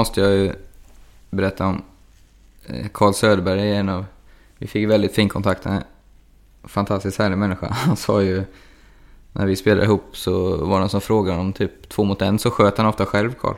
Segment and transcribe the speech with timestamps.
[0.00, 0.52] måste jag ju
[1.30, 1.82] berätta om
[2.66, 4.04] eh, Carl Söderberg är en av...
[4.58, 5.66] Vi fick väldigt fin kontakt.
[5.66, 5.82] En
[6.64, 7.66] fantastiskt härlig människa.
[7.70, 8.44] Han sa ju...
[9.32, 12.38] När vi spelade ihop så var det någon som frågade om typ två mot en
[12.38, 13.56] så sköt han ofta själv Carl.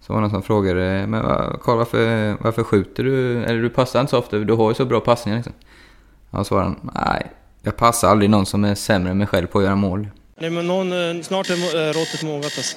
[0.00, 1.22] Så var det någon som frågade, men
[1.62, 3.44] Carl varför, varför skjuter du?
[3.44, 5.54] Eller du passar inte så ofta, du har ju så bra passningar liksom.
[6.30, 7.30] Ja, svarade han, nej,
[7.62, 10.08] jag passar aldrig någon som är sämre än mig själv på att göra mål.
[10.40, 12.76] Nej, men någon, eh, snart är eh, råttet mogat alltså.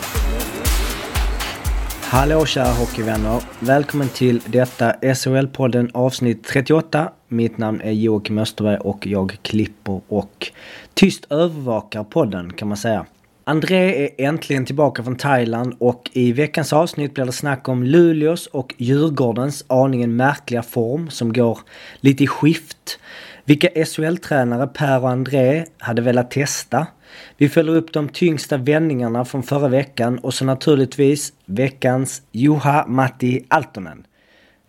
[2.11, 3.43] Hallå kära hockeyvänner!
[3.59, 7.11] Välkommen till detta SHL-podden avsnitt 38.
[7.27, 10.51] Mitt namn är Joakim Österberg och jag klipper och
[10.93, 13.05] tyst övervakar podden kan man säga.
[13.43, 18.47] André är äntligen tillbaka från Thailand och i veckans avsnitt blir det snack om Luleås
[18.47, 21.59] och Djurgårdens aningen märkliga form som går
[21.99, 22.99] lite i skift.
[23.45, 26.87] Vilka SHL-tränare Per och André hade velat testa.
[27.37, 33.45] Vi följer upp de tyngsta vändningarna från förra veckan och så naturligtvis veckans Juha Matti
[33.47, 34.05] Altonen.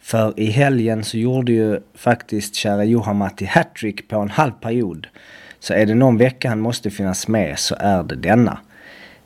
[0.01, 5.07] För i helgen så gjorde ju faktiskt kära Juha Matti hattrick på en halv period.
[5.61, 8.59] Så är det någon vecka han måste finnas med så är det denna.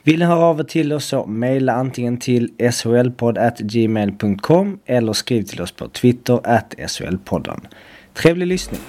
[0.02, 5.62] Vill ni höra av er till oss så mejla antingen till shlpodd.gmail.com eller skriv till
[5.62, 7.60] oss på Twitter at shlpodden.
[8.14, 8.80] Trevlig lyssning!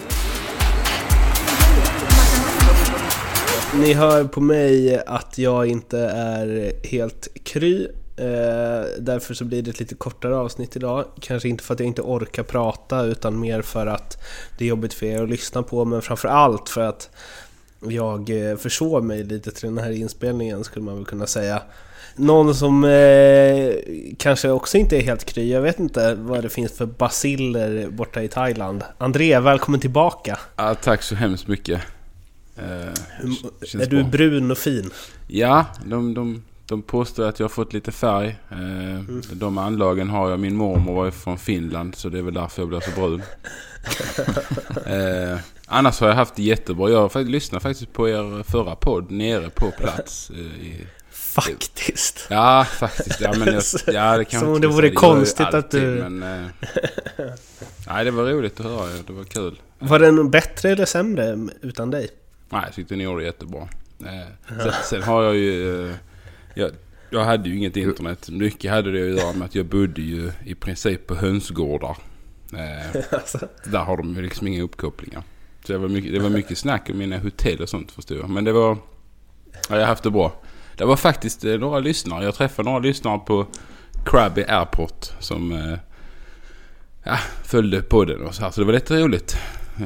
[3.80, 7.88] Ni hör på mig att jag inte är helt kry.
[8.18, 11.06] Eh, därför så blir det ett lite kortare avsnitt idag.
[11.20, 14.24] Kanske inte för att jag inte orkar prata utan mer för att
[14.58, 15.86] det är jobbigt för er att lyssna på.
[15.86, 17.10] Men framför allt för att
[17.80, 21.62] jag eh, försov mig lite till den här inspelningen skulle man väl kunna säga.
[22.16, 23.74] Någon som eh,
[24.18, 28.24] kanske också inte är helt kry, jag vet inte vad det finns för basiller borta
[28.24, 28.84] i Thailand.
[28.98, 30.40] André, välkommen tillbaka!
[30.56, 31.82] Ja, tack så hemskt mycket.
[32.58, 34.12] Eh, är du bra.
[34.12, 34.90] brun och fin?
[35.28, 38.38] Ja, de, de, de påstår att jag har fått lite färg.
[38.52, 39.22] Eh, mm.
[39.32, 40.40] De anlagen har jag.
[40.40, 43.22] Min mormor var från Finland så det är väl därför jag blir så brun.
[45.34, 46.90] eh, annars har jag haft det jättebra.
[46.90, 50.30] Jag har lyssnat faktiskt på er förra podd nere på plats.
[50.30, 50.88] Eh, i,
[51.44, 52.28] Faktiskt?
[52.30, 53.22] Ja, faktiskt.
[53.22, 53.64] Ja, men jag,
[53.94, 55.80] ja, det kan Som om det vore konstigt alltid, att du...
[56.10, 56.48] Men, eh,
[57.88, 58.90] nej, det var roligt att höra.
[59.08, 59.60] Det var kul.
[59.80, 62.10] Var den bättre eller sämre utan dig?
[62.50, 63.68] Nej, jag tyckte ni gjorde jättebra.
[64.00, 65.90] Eh, sen, sen, har jag ju...
[65.90, 65.96] Eh,
[66.54, 66.72] jag,
[67.10, 68.30] jag hade ju inget internet.
[68.30, 71.98] Mycket hade det att göra med att jag bodde ju i princip på hönsgårdar.
[72.54, 73.48] Eh, alltså.
[73.66, 75.24] Där har de ju liksom inga uppkopplingar.
[75.66, 78.30] Så det var, mycket, det var mycket snack om mina hotell och sånt förstår jag.
[78.30, 78.78] Men det var...
[79.52, 80.42] Ja, jag har haft det bra.
[80.78, 82.24] Det var faktiskt några lyssnare.
[82.24, 83.48] Jag träffade några lyssnare på
[84.06, 85.78] Krabby Airport som eh,
[87.04, 88.52] ja, följde podden och så här.
[88.52, 89.38] Så det var lite roligt.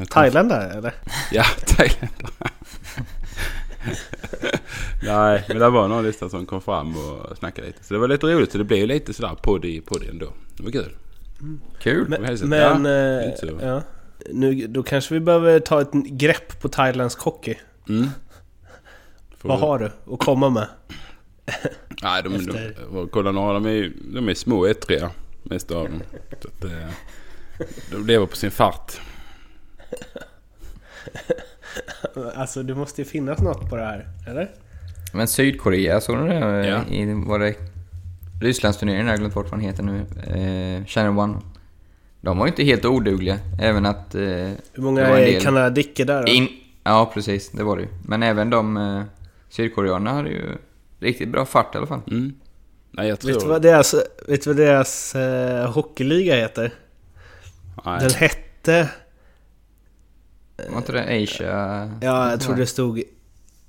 [0.09, 0.93] Thailändare eller?
[1.31, 2.31] Ja, thailändare.
[5.03, 7.83] Nej, men det var några lyssnare som kom fram och snackade lite.
[7.83, 8.51] Så det var lite roligt.
[8.51, 10.33] Så det blev lite sådär podd i podd ändå.
[10.57, 10.95] Det var kul.
[11.41, 11.61] Mm.
[11.79, 12.09] Kul.
[12.09, 13.81] Men, men ja, äh, ja.
[14.29, 17.55] Nu, då kanske vi behöver ta ett grepp på thailändsk hockey.
[17.89, 18.09] Mm.
[19.41, 20.67] Vad har du att komma med?
[22.03, 22.75] Nej, de, Efter...
[22.93, 25.11] de, kolla några, de är, de är små ettriga.
[25.43, 26.01] Mest av dem.
[26.41, 26.89] Så att, eh,
[27.91, 29.01] de lever på sin fart.
[32.35, 34.51] alltså det måste ju finnas något på det här, eller?
[35.13, 36.67] Men Sydkorea, såg du det?
[36.67, 36.83] Ja.
[36.89, 37.55] I, var det
[38.41, 39.99] Rysslandsturneringen, jag har glömt bort vad den heter nu.
[39.99, 41.37] Eh, Channel One.
[42.21, 43.39] De var ju inte helt odugliga.
[43.59, 44.15] Även att...
[44.15, 45.41] Eh, Hur många är del...
[45.41, 46.27] kanadicker där då?
[46.27, 46.47] In...
[46.83, 47.49] Ja, precis.
[47.49, 47.87] Det var det ju.
[48.05, 49.03] Men även de eh,
[49.49, 50.57] sydkoreanerna hade ju
[50.99, 52.01] riktigt bra fart i alla fall.
[52.11, 52.33] Mm.
[52.91, 53.31] Nej, jag tror...
[53.33, 53.95] Vet du vad deras,
[54.27, 56.73] vet du vad deras eh, hockeyliga heter?
[57.85, 57.99] Nej.
[57.99, 58.89] Den hette...
[60.69, 61.91] Var inte det Asia?
[62.01, 63.03] Ja, jag tror det stod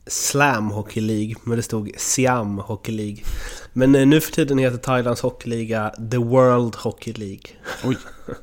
[0.06, 3.24] Slam Hockey League, men det stod Siam Hockey League.
[3.72, 7.50] Men eh, nu för tiden heter Thailands hockeyliga The World Hockey League.
[7.84, 7.96] Oj!
[8.26, 8.36] Mm.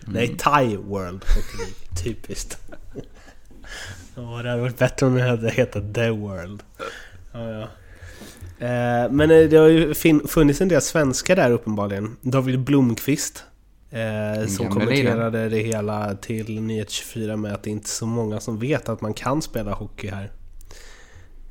[0.14, 2.04] Nej, Thai World Hockey League.
[2.04, 2.58] Typiskt.
[4.14, 6.62] Ja, det hade varit bättre om det hade hetat The World.
[7.32, 7.62] Ja, ja.
[8.66, 9.94] Eh, men eh, det har ju
[10.28, 12.16] funnits en del svenskar där uppenbarligen.
[12.20, 13.44] David Blomqvist.
[13.92, 18.58] Eh, som kommenterade det hela till Nyhet24 med att det inte är så många som
[18.58, 20.32] vet att man kan spela hockey här.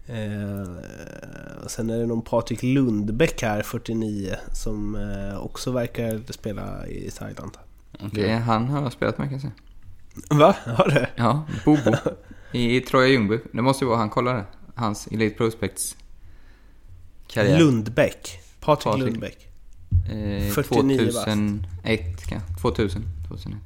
[0.05, 7.11] Eh, sen är det någon Patrik Lundbäck här, 49, som eh, också verkar spela i
[7.11, 7.57] Thailand.
[8.11, 9.53] Det är, han har spelat med kan jag säga.
[10.29, 10.55] Va?
[10.65, 11.05] Har du?
[11.15, 11.95] Ja, Bobo.
[12.51, 13.39] I, i Troja Ljungby.
[13.51, 14.45] Det måste ju vara han, kolla det.
[14.75, 15.97] Hans Elite Prospects
[17.27, 17.59] karriär.
[17.59, 18.39] Lundbäck.
[18.59, 19.05] Patrik, Patrik.
[19.05, 19.50] Lundbäck.
[20.09, 21.25] Eh, 49 bast.
[21.25, 22.53] 2001 kanske.
[22.61, 23.03] 2000.
[23.27, 23.59] 2001.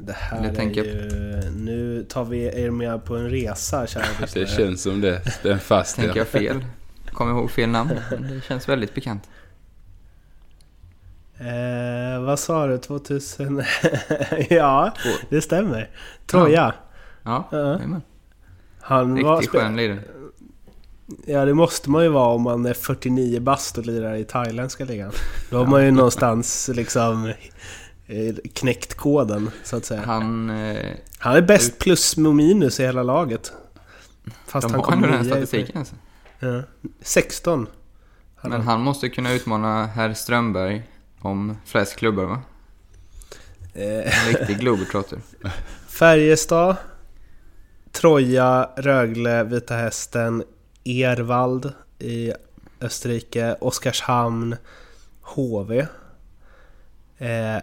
[0.00, 1.50] Det här Eller är tänka- ju...
[1.56, 5.30] Nu tar vi er med på en resa, kära Det känns som det.
[5.32, 6.16] Spänn fast Tänker er.
[6.18, 6.64] jag fel?
[7.12, 7.90] Kommer ihåg fel namn?
[8.10, 9.22] Det känns väldigt bekant.
[11.38, 12.78] Eh, vad sa du?
[12.78, 13.62] 2000?
[14.50, 14.92] ja,
[15.30, 15.90] det stämmer.
[16.26, 16.74] Troja.
[17.22, 17.58] Ja, Ja.
[17.72, 18.02] jajamän.
[18.80, 19.36] Han var...
[19.40, 19.98] Riktigt skön lirare.
[21.26, 24.84] Ja, det måste man ju vara om man är 49 bast och lirar i thailändska
[24.84, 25.12] ligan.
[25.50, 27.26] Då har man ju någonstans liksom
[28.06, 30.02] eh, knäckt koden, så att säga.
[30.06, 30.50] Han...
[30.50, 30.86] Eh,
[31.18, 33.52] Han är bäst plus och minus i hela laget.
[34.46, 35.94] Fast de han har ändå den statistiken alltså.
[36.38, 36.62] Ja.
[37.02, 37.66] 16.
[38.42, 40.82] Men han måste kunna utmana herr Strömberg
[41.20, 42.40] om flest klubbar va?
[43.74, 43.84] Eh,
[44.26, 45.18] En riktig globetrotter.
[45.88, 46.76] Färjestad,
[47.92, 50.42] Troja, Rögle, Vita Hästen,
[50.88, 52.32] Ervald i
[52.80, 54.56] Österrike, Oskarshamn,
[55.22, 55.86] HV,
[57.18, 57.58] eh,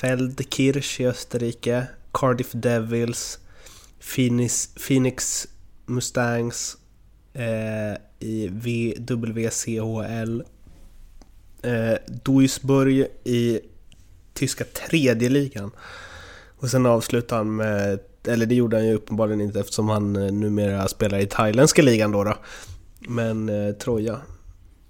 [0.00, 3.38] Feldkirch i Österrike, Cardiff Devils,
[4.00, 5.46] Phoenix, Phoenix
[5.86, 6.76] Mustangs
[7.34, 8.48] eh, i
[8.98, 10.42] WCHL,
[11.62, 13.60] eh, Duisburg i
[14.34, 15.70] tyska tredje ligan.
[16.58, 20.32] Och sen avslutar han med, eller det gjorde han ju uppenbarligen inte eftersom han eh,
[20.32, 22.24] numera spelar i thailändska ligan då.
[22.24, 22.36] då.
[22.98, 24.20] Men eh, Troja.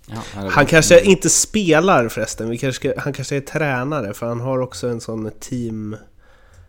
[0.07, 4.59] Ja, Han kanske inte spelar förresten, Vi kanske, han kanske är tränare för han har
[4.59, 5.97] också en sån team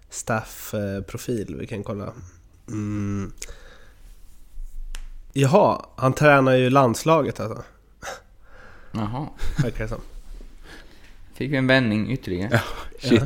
[0.10, 1.46] staff eh.
[1.48, 2.14] Vi kan kolla.
[2.68, 3.32] Mm.
[5.34, 7.64] Jaha, han tränar ju landslaget alltså.
[8.92, 9.28] Jaha.
[9.64, 10.02] Verkar det som.
[11.34, 12.62] Fick vi en vändning ytterligare.
[13.00, 13.24] Shit.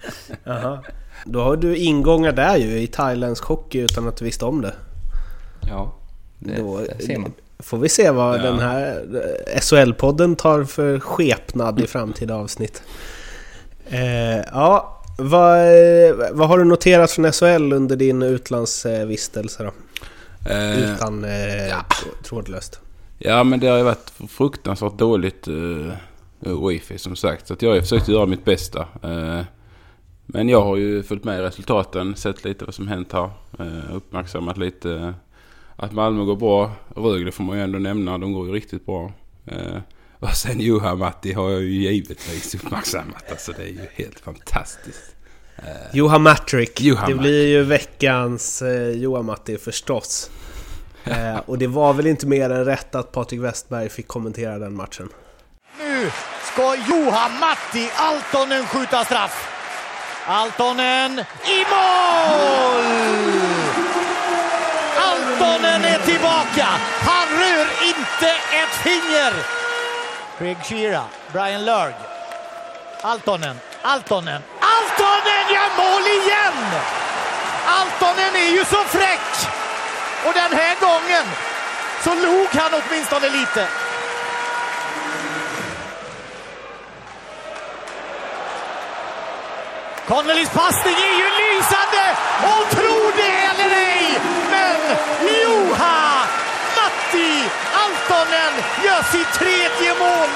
[0.44, 0.78] Jaha.
[1.24, 4.74] Då har du ingångar där ju i thailändsk hockey utan att du visste om det.
[5.68, 5.94] Ja,
[6.38, 7.32] det, Då- ser man.
[7.58, 8.42] Får vi se vad Ja.
[8.42, 12.82] den här eh, SHL-podden tar för skepnad i framtida avsnitt.
[13.88, 19.72] Eh, ja, vad, eh, vad har du noterat från SHL under din utlandsvistelse då?
[20.50, 21.76] Eh, Utan eh,
[22.24, 22.80] trådlöst.
[23.18, 25.92] Ja men det har ju varit fruktansvärt dåligt uh,
[26.68, 27.46] wifi som sagt.
[27.46, 28.80] Så att jag har försökt göra mitt bästa.
[29.02, 29.40] Eh,
[30.30, 33.30] men jag har ju följt med i resultaten, sett lite vad som hänt här.
[33.60, 35.12] Uh, uppmärksammat lite eh,
[35.76, 36.72] att Malmö går bra.
[36.96, 39.12] Rögle får man ju ändå nämna, de går ju riktigt bra.
[39.46, 39.78] Eh,
[40.18, 43.30] och sen Johan Matti har jag ju givetvis uppmärksammat.
[43.30, 45.14] Alltså det är ju helt fantastiskt.
[45.92, 46.80] Johan Matrick.
[46.80, 50.30] Johan det blir ju veckans eh, Johan Matti förstås.
[51.04, 54.76] Eh, och det var väl inte mer än rätt att Patrik Westberg fick kommentera den
[54.76, 55.08] matchen.
[55.78, 56.10] Nu
[56.52, 59.57] ska Johan Matti Altonen skjuta straff.
[60.30, 62.84] Altonen i mål!
[64.96, 66.66] Altonen är tillbaka.
[67.00, 69.32] Han rör inte ett finger.
[70.38, 71.94] Craig Shearer, Brian Lurg.
[73.02, 76.80] Altonen, Altonen, Altonen gör mål igen!
[77.66, 79.50] Altonen är ju så fräck!
[80.26, 81.26] Och den här gången
[82.04, 83.68] så log han åtminstone lite.
[90.08, 92.04] Connellys passning är ju lysande!
[92.52, 94.18] Och tro det eller ej,
[94.50, 94.80] men
[95.28, 96.26] Juha
[96.76, 97.50] Matti
[97.82, 98.52] Altonen
[98.84, 100.28] gör sitt tredje mål!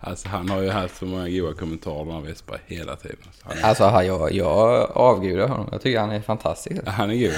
[0.00, 3.16] Alltså han har ju haft så många goda kommentarer av Westberg hela tiden.
[3.42, 5.68] Så han, Alltså han- jag, jag avgudar honom.
[5.72, 6.76] Jag tycker han är fantastisk.
[6.86, 7.34] han är god.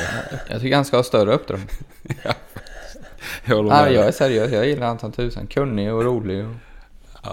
[0.50, 1.60] Jag tycker han ska ha större uppdrag.
[3.44, 3.92] Jag håller Nej, med.
[3.92, 4.52] jag är seriös.
[4.52, 5.46] Jag gillar Anton Tusen.
[5.46, 6.44] Kunnig och rolig.
[6.46, 6.50] Och...
[7.22, 7.28] Det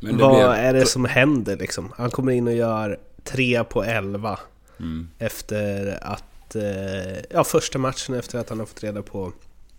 [0.00, 1.92] Vad blev- är det som händer liksom?
[1.96, 4.38] Han kommer in och gör 3 på 11
[4.80, 5.08] Mm.
[5.18, 6.54] efter att...
[6.56, 9.32] Eh, ja, första matchen efter att han har fått reda på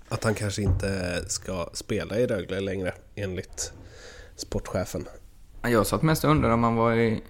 [0.09, 3.71] att han kanske inte ska spela i Rögle längre enligt
[4.35, 5.07] sportchefen.
[5.61, 7.21] Jag satt mest och undrade om han var i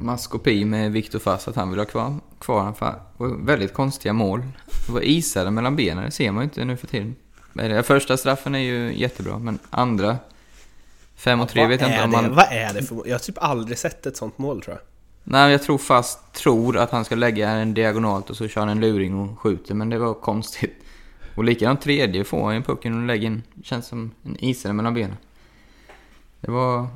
[0.00, 2.72] maskopi med Viktor Fast, att han ville ha kvar, kvar.
[2.72, 4.42] För väldigt konstiga mål.
[4.86, 7.16] Det var isare mellan benen, det ser man ju inte nu för tiden.
[7.60, 10.16] Eller, Första straffen är ju jättebra, men andra...
[11.18, 12.28] Fem och tre vad, vet jag är inte om det?
[12.28, 12.36] man...
[12.36, 13.08] vad är det för mål?
[13.08, 14.82] Jag har typ aldrig sett ett sånt mål tror jag.
[15.24, 18.68] Nej, jag tror Fast tror att han ska lägga en diagonalt och så kör han
[18.70, 20.74] en luring och skjuter, men det var konstigt.
[21.36, 23.42] Och likadant tredje får han ju pucken och lägger in.
[23.64, 25.16] Känns som en isare mellan benen.
[26.40, 26.86] Det var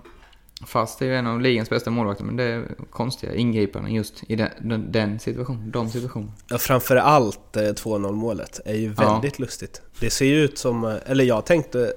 [0.67, 4.37] Fast är ju en av ligans bästa målvakter, men det är konstiga ingripanden just i
[4.37, 6.33] den, den, den situationen, de situationerna.
[6.49, 9.13] Ja, framför allt eh, 2-0 målet är ju Ja.
[9.13, 9.83] väldigt lustigt.
[10.01, 11.93] Det ser ju ut som, eh, eller jag tänkte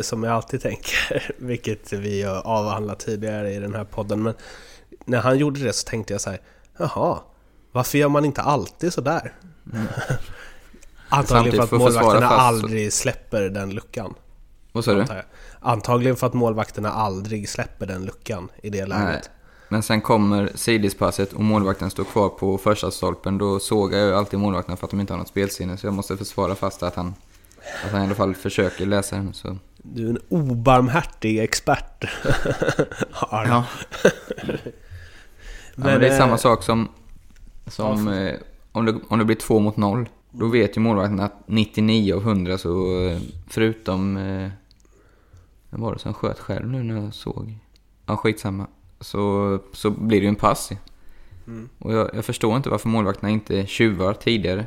[0.00, 4.34] som jag alltid tänker, vilket vi har avhandlat tidigare i den här podden, men
[5.04, 6.40] när han gjorde det så tänkte jag så här,
[6.78, 7.18] jaha,
[7.72, 9.32] varför gör man inte alltid sådär?
[11.08, 14.14] Antagligen Samtidigt för att målvakterna aldrig släpper den luckan.
[14.72, 15.06] Vad sa du?
[15.60, 18.88] Antagligen för att målvakterna aldrig släpper den luckan i det Nej.
[18.88, 19.30] läget.
[19.68, 23.38] Men sen kommer sidispasset och målvakten står kvar på första stolpen.
[23.38, 25.76] Då sågar jag alltid målvakten för att de inte har något spelsinne.
[25.76, 27.14] Så jag måste försvara fast att han,
[27.84, 29.34] att han i alla fall försöker läsa den.
[29.34, 29.56] Så.
[29.82, 32.04] Du är en obarmhärtig expert.
[33.30, 33.64] Ja.
[35.74, 36.88] Ja, men det är eh, samma sak som,
[37.66, 38.34] som eh,
[38.72, 40.08] om, det, om det blir två mot noll.
[40.30, 44.16] Då vet ju målvakten att 99 av 100 så eh, förutom...
[44.16, 44.50] Eh,
[45.70, 47.58] vem var det som sköt själv nu när jag såg?
[48.06, 48.66] Ja, skitsamma.
[49.00, 50.70] Så, så blir det ju en pass.
[51.46, 51.68] Mm.
[51.78, 54.66] Och jag, jag förstår inte varför målvakterna inte tjuvar tidigare.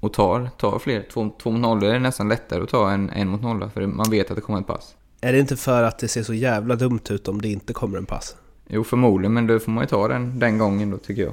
[0.00, 1.06] Och tar, tar fler.
[1.12, 3.70] Två, två mot noll är nästan lättare att ta än en mot noll.
[3.74, 4.94] För man vet att det kommer ett pass.
[5.20, 7.98] Är det inte för att det ser så jävla dumt ut om det inte kommer
[7.98, 8.36] en pass?
[8.68, 9.34] Jo, förmodligen.
[9.34, 11.32] Men då får man ju ta den, den gången då, tycker jag.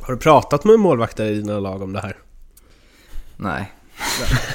[0.00, 2.16] Har du pratat med målvakter i dina lag om det här?
[3.36, 3.72] Nej.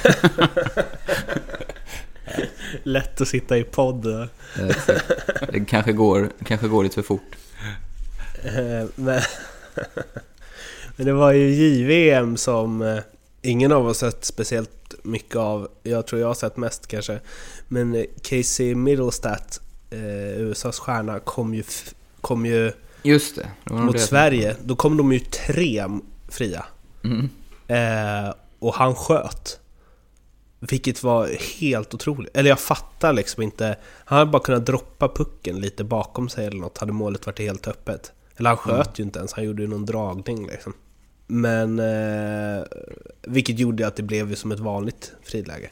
[2.82, 4.06] Lätt att sitta i podd.
[4.06, 4.26] Eh,
[5.52, 7.36] Det kanske går, kanske går lite för fort.
[8.44, 9.20] Eh, Men,
[10.96, 12.98] men det var ju JVM som eh,
[13.42, 15.68] ingen av oss sett speciellt mycket av.
[15.82, 17.20] Jag tror jag har sett mest kanske.
[17.68, 19.60] Men eh, Casey Middlestat,
[19.90, 21.62] eh, USAs stjärna, kom ju,
[22.20, 22.72] kom ju
[23.02, 23.48] Just det.
[23.64, 24.56] det mot det Sverige.
[24.64, 25.84] Då kom de ju tre
[26.28, 26.64] fria.
[27.04, 27.28] Mm.
[27.66, 29.60] Eh, och han sköt.
[30.60, 31.28] Vilket var
[31.60, 32.36] helt otroligt.
[32.36, 33.76] Eller jag fattar liksom inte.
[34.04, 36.78] Han hade bara kunnat droppa pucken lite bakom sig eller något.
[36.78, 38.12] Hade målet varit helt öppet.
[38.36, 39.32] Eller han sköt ju inte ens.
[39.32, 40.72] Han gjorde ju någon dragning liksom.
[41.26, 41.78] Men...
[41.78, 42.64] Eh,
[43.26, 45.70] vilket gjorde att det blev ju som ett vanligt friläge.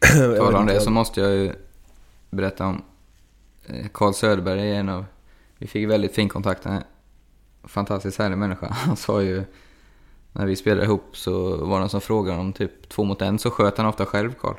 [0.36, 1.52] Talar om det så måste jag ju
[2.30, 2.82] berätta om
[3.66, 5.04] eh, Carl Söderberg är en av...
[5.58, 6.64] Vi fick väldigt fin kontakt.
[6.64, 6.82] Han en
[7.68, 8.66] fantastiskt härlig människa.
[8.70, 9.44] Han sa ju...
[10.32, 13.38] När vi spelade ihop så var det någon som frågade om typ två mot en
[13.38, 14.54] så sköt han ofta själv Carl.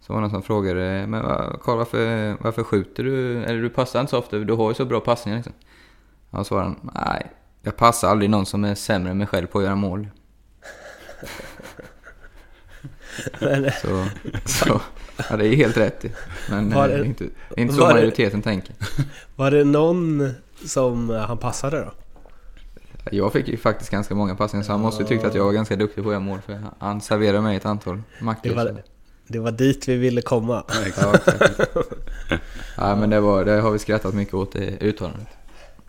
[0.00, 1.22] Så var det någon som frågade men
[1.62, 3.44] Carl varför, varför skjuter du?
[3.44, 5.52] Eller du passar inte så ofta, du har ju så bra passningar liksom.
[6.30, 7.30] Ja, svarade han, nej,
[7.62, 10.08] jag passar aldrig någon som är sämre än mig själv på att göra mål.
[13.40, 14.06] Men, Så,
[14.46, 14.80] så
[15.30, 16.04] ja, det är helt rätt.
[16.50, 18.74] Men Var eh, det- det är inte, det är inte så var det- majoriteten tänker.
[19.36, 20.30] var det någon
[20.66, 21.92] som han passade då?
[23.12, 25.52] Jag fick ju faktiskt ganska många passningar så han måste ju tyckt att jag var
[25.52, 26.38] ganska duktig på att göra mål.
[26.46, 28.54] För han serverade mig ett antal Det mackor.
[28.54, 28.76] var, så-
[29.26, 30.64] det var dit vi ville komma.
[30.68, 31.28] Ja, exakt.
[32.76, 35.28] ja, men det, var, det har vi skrattat mycket åt det uttalandet.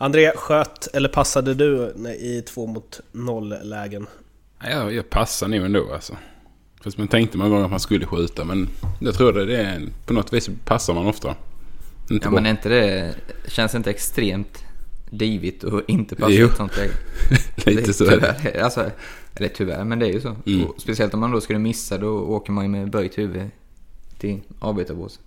[0.02, 4.08] André, sköt eller passade du i två mot noll lägen?
[4.64, 6.18] Ja, jag, jag passar nog ändå alltså.
[6.84, 9.82] Fast man tänkte många gånger att man skulle skjuta men jag tror det, det är,
[10.06, 11.36] på något vis passar man ofta.
[12.12, 13.16] Inte Ja, men är inte det,
[13.48, 14.64] känns inte extremt
[15.10, 16.48] divigt och inte passa Jo.
[16.48, 16.92] ett sånt läge?
[17.66, 18.36] Lite Det- så är det.
[18.42, 18.92] tyvärr, alltså,
[19.36, 20.36] Eller tyvärr, men det är ju så.
[20.46, 20.68] Mm.
[20.78, 23.50] Speciellt om man då skulle missa, då åker man ju med böjt huvud
[24.20, 25.22] till avbytarbåset.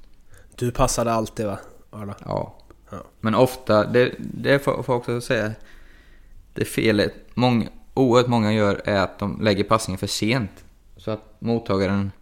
[0.57, 1.59] Du passade alltid va?
[1.91, 2.15] Arla?
[2.25, 2.55] Ja.
[2.95, 3.03] Ja.
[3.21, 5.53] Men ofta, det, det får jag också säga,
[6.55, 10.65] det felet många, oerhört många gör är att de lägger passningen för sent.
[10.97, 12.13] Så att mottagaren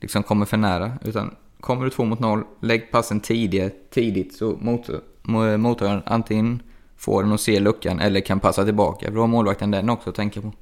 [0.00, 0.92] liksom kommer för nära.
[1.04, 4.90] Utan kommer du två mot noll, lägg passen tidigare, tidigt så mot,
[5.56, 6.62] mottagaren antingen
[6.96, 9.06] får den att se luckan eller kan passa tillbaka.
[9.06, 10.52] För då har målvakten den också att tänka på.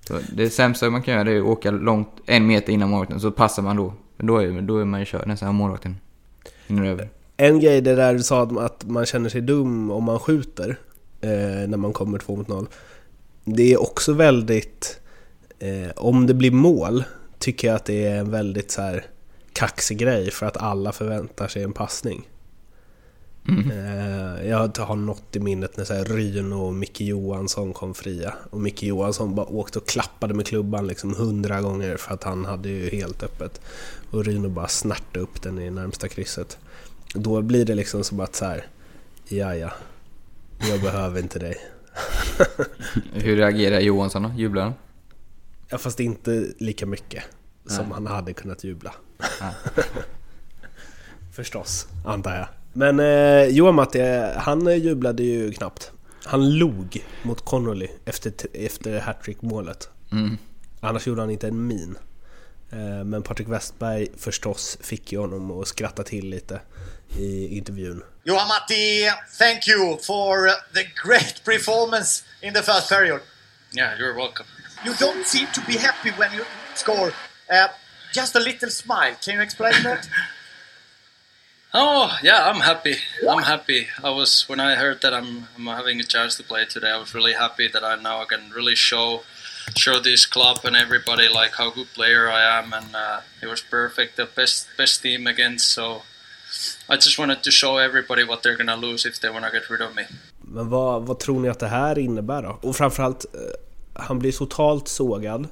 [0.00, 3.30] Så det sämsta man kan göra är att åka långt, en meter innan målvakten, så
[3.30, 3.92] passar man då.
[4.16, 5.96] Då är, då är man ju körd nästan, målvakten
[6.66, 7.08] hinner över.
[7.36, 10.78] En grej det där du sa att man känner sig dum om man skjuter
[11.20, 12.68] eh, när man kommer två mot noll.
[13.44, 15.00] Det är också väldigt...
[15.58, 17.04] Eh, om det blir mål
[17.38, 19.06] tycker jag att det är en väldigt så här
[19.52, 22.28] kaxig grej för att alla förväntar sig en passning.
[23.48, 23.70] Mm.
[23.70, 28.34] Eh, jag har något i minnet när så här Ryn och Micke Johansson kom fria.
[28.50, 32.44] Och Micke Johansson bara åkte och klappade med klubban liksom hundra gånger för att han
[32.44, 33.60] hade ju helt öppet.
[34.10, 36.58] Och Ryno bara snärtade upp den i närmsta krysset.
[37.14, 38.66] Då blir det liksom som att så här,
[39.28, 39.70] ja ja,
[40.70, 41.56] jag behöver inte dig.
[43.12, 44.32] Hur reagerar Johansson då?
[44.36, 44.74] Jublar han?
[45.68, 47.24] Ja, fast inte lika mycket
[47.66, 47.94] som Nej.
[47.94, 48.94] han hade kunnat jubla.
[51.32, 52.48] Förstås, antar jag.
[52.72, 54.00] Men eh, Johan Matti,
[54.36, 55.92] han jublade ju knappt.
[56.24, 59.88] Han log mot Connolly efter, efter hattrick-målet.
[60.12, 60.36] Mm.
[60.80, 61.96] Annars gjorde han inte en min.
[62.72, 66.60] Eh, Men Patrik Westberg förstås fick ju honom att skratta till lite
[67.16, 68.04] i intervjun.
[68.24, 69.08] Johan Matti,
[69.38, 73.20] thank you for the great performance in the first period.
[73.72, 74.46] Yeah, you're welcome.
[74.84, 76.44] You don't seem to be happy when you
[76.74, 77.12] score.
[77.50, 77.68] Uh,
[78.12, 79.14] just a little smile.
[79.24, 80.08] Can you explain that?
[81.78, 82.96] Oh, yeah, I'm happy.
[83.28, 83.86] I'm happy.
[84.02, 86.90] I was when I heard that I'm, I'm having a chance to play today.
[86.90, 89.24] I was really happy that I now I can really show
[89.74, 93.62] show this club and everybody like how good player I am, and uh, it was
[93.70, 94.16] perfect.
[94.16, 95.72] The best best team against.
[95.72, 96.02] So
[96.88, 99.80] I just wanted to show everybody what they're gonna lose if they wanna get rid
[99.80, 100.02] of me.
[100.38, 102.58] Men vad, vad tror ni att det här innebär då?
[102.62, 103.40] Och framförallt, eh,
[103.94, 105.48] han blir totalt sågad.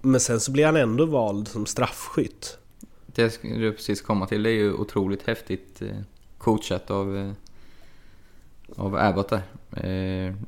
[0.00, 2.58] Men sen så blir han ändå vald som straffskytt.
[3.06, 4.42] Det skulle du precis komma till.
[4.42, 5.88] Det är ju otroligt häftigt eh,
[6.38, 7.32] coachat av, eh,
[8.76, 9.42] av Abbott där.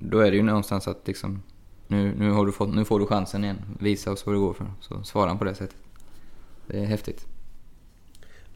[0.01, 1.43] Då är det ju någonstans att liksom,
[1.91, 3.59] nu, nu, har du fått, nu får du chansen igen.
[3.81, 4.73] Visa oss vad det går för.
[4.81, 5.77] Så svarar han på det sättet.
[6.67, 7.27] Det är häftigt.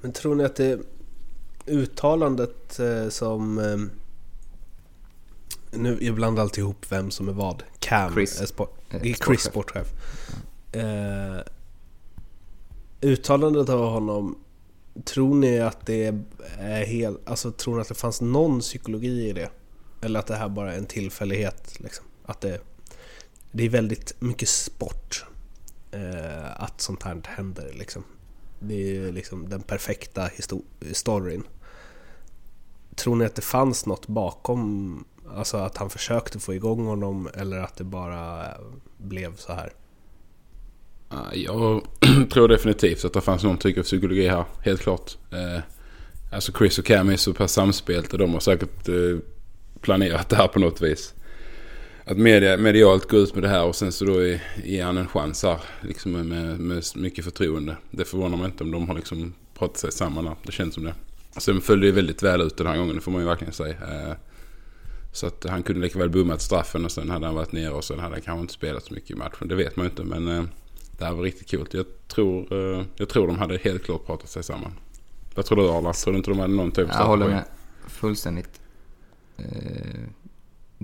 [0.00, 0.80] Men tror ni att det
[1.66, 3.58] uttalandet eh, som...
[3.58, 3.76] Eh,
[5.78, 7.62] nu jag blandar alltid ihop vem som är vad.
[7.78, 8.40] Cam, Chris.
[8.40, 9.92] är sport, Eh, Chris, sportchef.
[10.72, 11.40] Eh,
[13.00, 14.38] uttalandet av honom,
[15.04, 16.14] tror ni att det
[16.58, 17.28] är helt...
[17.28, 19.50] Alltså tror ni att det fanns någon psykologi i det?
[20.00, 21.80] Eller att det här bara är en tillfällighet?
[21.80, 22.04] Liksom?
[22.24, 22.60] Att det,
[23.56, 25.24] det är väldigt mycket sport.
[25.90, 28.04] Eh, att sånt här händer liksom.
[28.58, 30.30] Det är ju liksom den perfekta
[30.92, 31.42] storyn.
[32.94, 35.04] Tror ni att det fanns något bakom?
[35.34, 38.46] Alltså att han försökte få igång honom eller att det bara
[38.96, 39.72] blev så här?
[41.32, 41.82] Jag
[42.32, 44.44] tror definitivt att det fanns någon typ av psykologi här.
[44.60, 45.18] Helt klart.
[45.32, 45.60] Eh,
[46.32, 48.16] alltså Chris och Cam är så pass samspelta.
[48.16, 49.18] De har säkert eh,
[49.80, 51.14] planerat det här på något vis.
[52.06, 54.96] Att media, medialt gå ut med det här och sen så då ge- ge han
[54.98, 55.60] en chans här.
[55.80, 57.76] Liksom med, med, mycket förtroende.
[57.90, 60.36] Det förvånar mig inte om de har liksom pratat sig samman här.
[60.42, 60.94] Det känns som det.
[61.36, 62.94] Sen följde det väldigt väl ut den här gången.
[62.94, 63.74] Det får man ju verkligen säga.
[63.74, 64.14] Eh,
[65.12, 67.84] så att han kunde lika väl bommat straffen och sen hade han varit nere och
[67.84, 69.48] sen hade han kanske inte spelat så mycket i matchen.
[69.48, 70.44] Det vet man ju inte men eh,
[70.98, 71.66] det här var riktigt kul.
[71.70, 74.72] Jag tror, eh, jag tror de hade helt klart pratat sig samman.
[75.34, 75.92] Vad tror du Arla?
[75.92, 77.44] Tror du inte de hade någon typ av Jag håller med
[77.88, 78.60] fullständigt.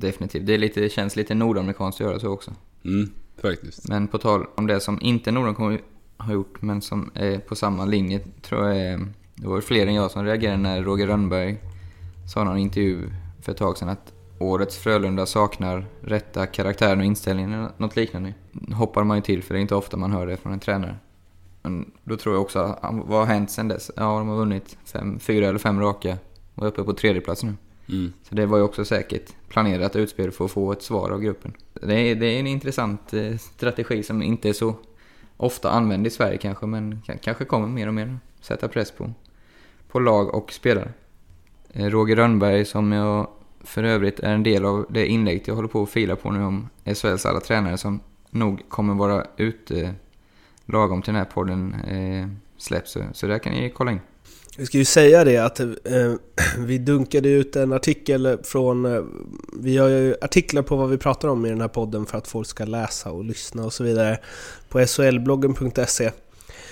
[0.01, 0.47] Definitivt.
[0.47, 2.51] Det, är lite, det känns lite nordamerikanskt att göra så också.
[2.85, 3.11] Mm,
[3.43, 3.89] faktiskt.
[3.89, 5.81] Men på tal om det som inte Norden kommer
[6.19, 9.07] ha gjort, men som är på samma linje, tror jag är...
[9.35, 11.59] Det var fler än jag som reagerade när Roger Rönnberg
[12.33, 13.11] sa i någon intervju
[13.43, 18.35] för ett tag sedan att årets Frölunda saknar rätta karaktären och inställningen eller något liknande.
[18.75, 20.97] hoppar man ju till, för det är inte ofta man hör det från en tränare.
[21.63, 23.91] Men då tror jag också, att- vad har hänt sen dess?
[23.97, 26.19] Ja, de har vunnit fem, fyra eller fem raka
[26.55, 27.55] och är uppe på tredje plats nu.
[27.93, 28.13] Mm.
[28.23, 31.53] Så det var ju också säkert planerat utspel för att få ett svar av gruppen.
[31.73, 34.75] Det är, det är en intressant eh, strategi som inte är så
[35.37, 38.07] ofta använd i Sverige kanske, men kanske kommer mer och mer.
[38.07, 38.17] nu.
[38.41, 39.13] Sätta press på,
[39.89, 40.93] på lag och spelare.
[41.73, 43.29] Eh, Roger Rönnberg, som jag
[43.61, 46.45] för övrigt är en del av det inlägget jag håller på att fila på nu
[46.45, 48.01] om SHLs alla tränare som
[48.31, 49.91] nog kommer vara ute eh,
[50.67, 52.93] lagom till den här podden eh, släpps.
[52.93, 54.01] Så, så där kan ni kolla in.
[54.61, 56.15] Vi ska ju säga det att eh,
[56.59, 58.85] vi dunkade ut en artikel från...
[58.85, 59.03] Eh,
[59.61, 62.29] vi har ju artiklar på vad vi pratar om i den här podden för att
[62.29, 64.19] folk ska läsa och lyssna och så vidare
[64.69, 66.11] på solbloggen.se.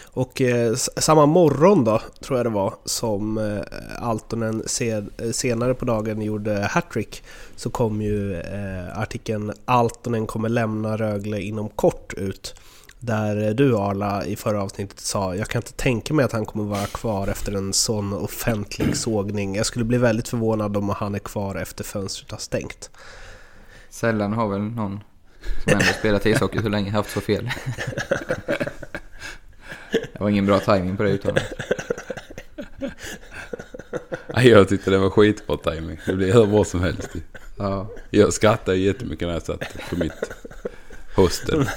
[0.05, 5.85] Och eh, samma morgon då, tror jag det var, som eh, Altonen se, senare på
[5.85, 7.23] dagen gjorde hattrick
[7.57, 12.55] så kom ju eh, artikeln “Altonen kommer lämna Rögle inom kort” ut.
[13.01, 16.47] Där eh, du Arla i förra avsnittet sa “Jag kan inte tänka mig att han
[16.47, 19.57] kommer vara kvar efter en sån offentlig sågning.
[19.57, 22.91] Jag skulle bli väldigt förvånad om han är kvar efter fönstret har stängt”.
[23.91, 25.01] Sällan har väl någon
[25.65, 27.51] som ändå spelat ishockey så länge haft så fel.
[29.91, 31.53] Det var ingen bra timing på det uttalandet.
[34.35, 36.01] Nej, jag tyckte det var skitbra timing.
[36.07, 37.11] Det blev hur bra som helst.
[37.57, 37.91] Ja.
[38.11, 40.31] Jag skrattade jättemycket när jag satt på mitt
[41.17, 41.69] hostel.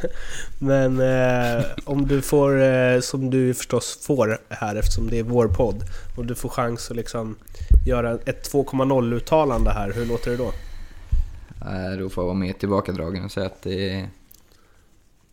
[0.58, 5.48] Men eh, om du får, eh, som du förstås får här eftersom det är vår
[5.48, 5.84] podd,
[6.16, 7.36] och du får chans att liksom
[7.86, 10.52] göra ett 2.0 uttalande här, hur låter det då?
[11.64, 14.08] Nej, Då får jag vara mer tillbakadragen och säga att det är,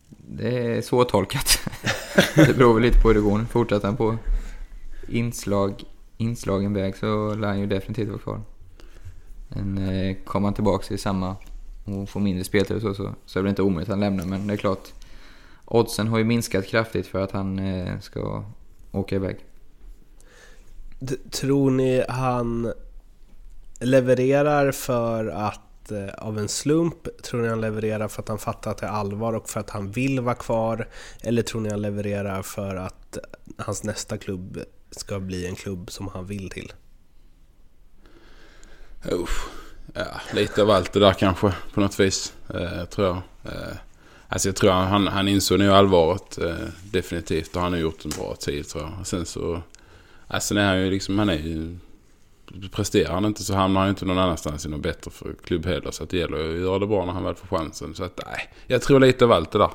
[0.08, 1.58] det är svårtolkat.
[2.34, 3.46] Det beror väl lite på hur det går.
[3.50, 4.16] Fortsätter han på
[5.08, 5.84] inslag,
[6.16, 8.40] inslagen väg så lär han ju definitivt vara kvar.
[9.48, 11.36] Men eh, kommer han tillbaka i samma
[11.92, 14.24] och får mindre speltid och så, så, så är det inte omöjligt att han lämnar.
[14.24, 14.88] Men det är klart,
[15.64, 18.44] oddsen har ju minskat kraftigt för att han eh, ska
[18.92, 19.36] åka iväg.
[20.98, 22.72] D- tror ni han
[23.80, 27.22] levererar för att eh, av en slump?
[27.22, 29.70] Tror ni han levererar för att han fattar att det är allvar och för att
[29.70, 30.88] han vill vara kvar?
[31.22, 33.18] Eller tror ni han levererar för att
[33.58, 34.58] hans nästa klubb
[34.90, 36.72] ska bli en klubb som han vill till?
[39.12, 39.48] Usch.
[39.94, 42.32] Ja, lite av allt det där kanske på något vis.
[42.54, 43.16] Eh, tror jag.
[43.44, 43.76] Eh,
[44.28, 46.54] alltså jag tror han, han insåg nu allvaret eh,
[46.92, 49.06] definitivt och han har gjort en bra tid tror jag.
[49.06, 49.62] Sen så...
[50.28, 51.76] Alltså är han ju liksom, han är ju...
[52.72, 55.66] Presterar han inte så hamnar han ju inte någon annanstans i något bättre för klubb
[55.66, 55.90] heller.
[55.90, 57.94] Så att det gäller ju att göra det bra när han väl får chansen.
[57.94, 59.70] Så att nej, jag tror lite av allt det där.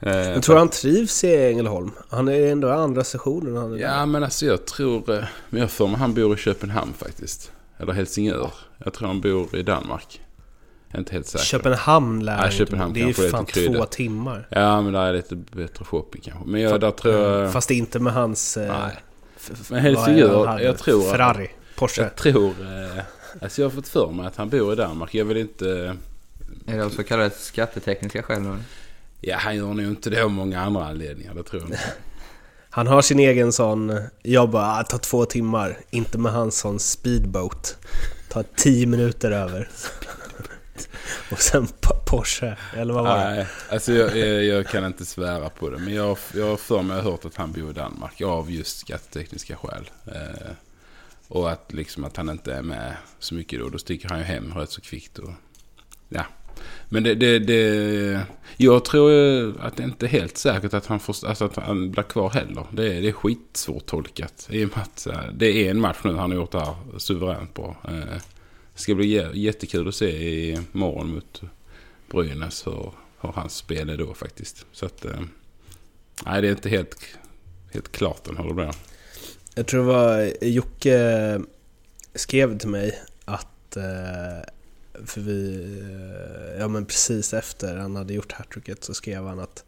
[0.00, 1.90] Eh, Jag tror han trivs i Ängelholm?
[2.10, 3.56] Han är ändå i andra sessionen.
[3.56, 5.12] Han är Ja men alltså jag tror...
[5.14, 7.52] eh, Men jag får mig han bor i Köpenhamn faktiskt.
[7.80, 8.50] Eller Helsingör.
[8.84, 10.20] Jag tror han bor i Danmark.
[10.88, 11.44] Jag är inte helt säker.
[11.44, 12.92] Köpenhamn lär Ja, Köpenhamn.
[12.94, 13.78] Det är ju fan krydda.
[13.78, 14.46] två timmar.
[14.50, 16.48] Ja men där är lite bättre shopping kanske.
[16.50, 17.52] Men jag, där tror jag...
[17.52, 18.56] Fast inte med hans...
[18.56, 18.96] eh, Nej.
[19.70, 22.02] Men Helsingör, jag tror Ferrari, Porsche.
[22.02, 22.48] Jag tror...
[22.48, 23.02] Eh,
[23.42, 25.14] alltså jag har fått för mig att han bor i Danmark.
[25.14, 25.96] Jag vill inte...
[26.66, 28.56] Är det av så kallade skattetekniska skäl?
[29.20, 31.34] Ja han gör nog inte det av många andra anledningar.
[31.34, 31.80] Det tror jag inte.
[32.70, 34.00] Han har sin egen sån...
[34.22, 35.78] Jag bara, ah, ta två timmar.
[35.90, 37.76] Inte med hans sån speedboat.
[38.28, 39.68] Ta tio minuter över.
[41.30, 41.68] Och sen
[42.06, 43.30] Porsche, eller vad var det?
[43.30, 45.78] Nej, alltså jag, jag, jag kan inte svära på det.
[45.78, 49.56] Men jag, jag har för mig hört att han bor i Danmark av just skattetekniska
[49.56, 49.90] skäl.
[50.06, 50.50] Eh,
[51.28, 53.68] och att liksom att han inte är med så mycket då.
[53.68, 55.18] Då sticker han ju hem rätt så kvickt.
[55.18, 55.30] Och,
[56.08, 56.24] ja.
[56.92, 58.26] Men det, det, det...
[58.56, 59.10] Jag tror
[59.60, 62.66] att det inte är helt säkert att han, får, alltså att han blir kvar heller.
[62.72, 64.48] Det är, det är skitsvårt tolkat.
[64.50, 66.74] I och med att eh, det är en match nu han har gjort det här
[66.98, 67.76] suveränt bra.
[67.88, 67.94] Eh,
[68.74, 71.42] det ska bli jättekul att se i morgon mot
[72.10, 74.66] Brynäs hur, hur hans spel är då faktiskt.
[74.72, 75.04] Så att...
[75.04, 75.20] Eh,
[76.26, 76.96] nej, det är inte helt,
[77.72, 78.74] helt klart än hur det blir.
[79.54, 81.40] Jag tror det var Jocke
[82.14, 83.76] skrev till mig att...
[85.06, 85.54] För vi...
[85.80, 89.64] eh, Ja men precis efter han hade gjort hattricket så skrev han att...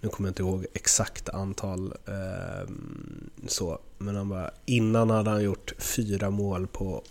[0.00, 2.70] Nu kommer jag inte ihåg exakt antal eh,
[3.48, 3.78] så.
[3.98, 4.50] Men han bara...
[4.64, 7.02] Innan hade han gjort fyra mål på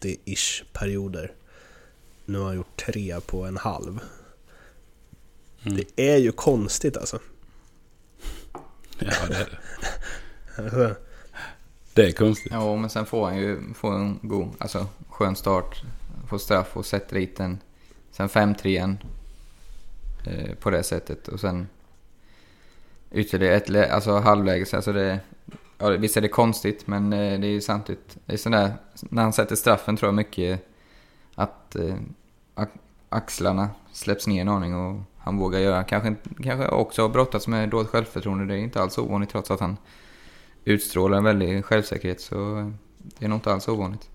[0.00, 1.32] 80-ish perioder.
[2.24, 4.00] Nu har han gjort tre på en halv.
[5.62, 5.76] Mm.
[5.76, 7.18] Det är ju konstigt alltså.
[8.98, 9.58] Ja, det är det.
[10.62, 10.94] Alltså,
[11.94, 12.52] Det är konstigt.
[12.52, 15.82] Ja, men sen får han ju få en god, alltså skön start
[16.32, 17.58] på straff och sätter dit den.
[18.10, 18.98] Sen 5-3 igen.
[20.26, 21.28] Eh, på det sättet.
[21.28, 21.68] Och sen
[23.10, 24.66] ytterligare ett alltså halvläge.
[24.72, 25.20] Alltså det,
[25.78, 28.16] ja, visst är det konstigt, men eh, det är ju samtidigt...
[28.26, 30.68] Det är sådär, när han sätter straffen tror jag mycket
[31.34, 31.94] att eh,
[33.08, 35.84] axlarna släpps ner en aning och han vågar göra.
[35.84, 38.54] Kanske, kanske också har brottats med dåligt självförtroende.
[38.54, 39.76] Det är inte alls ovanligt trots att han
[40.64, 42.20] utstrålar en väldig självsäkerhet.
[42.20, 44.11] Så eh, det är nog inte alls ovanligt.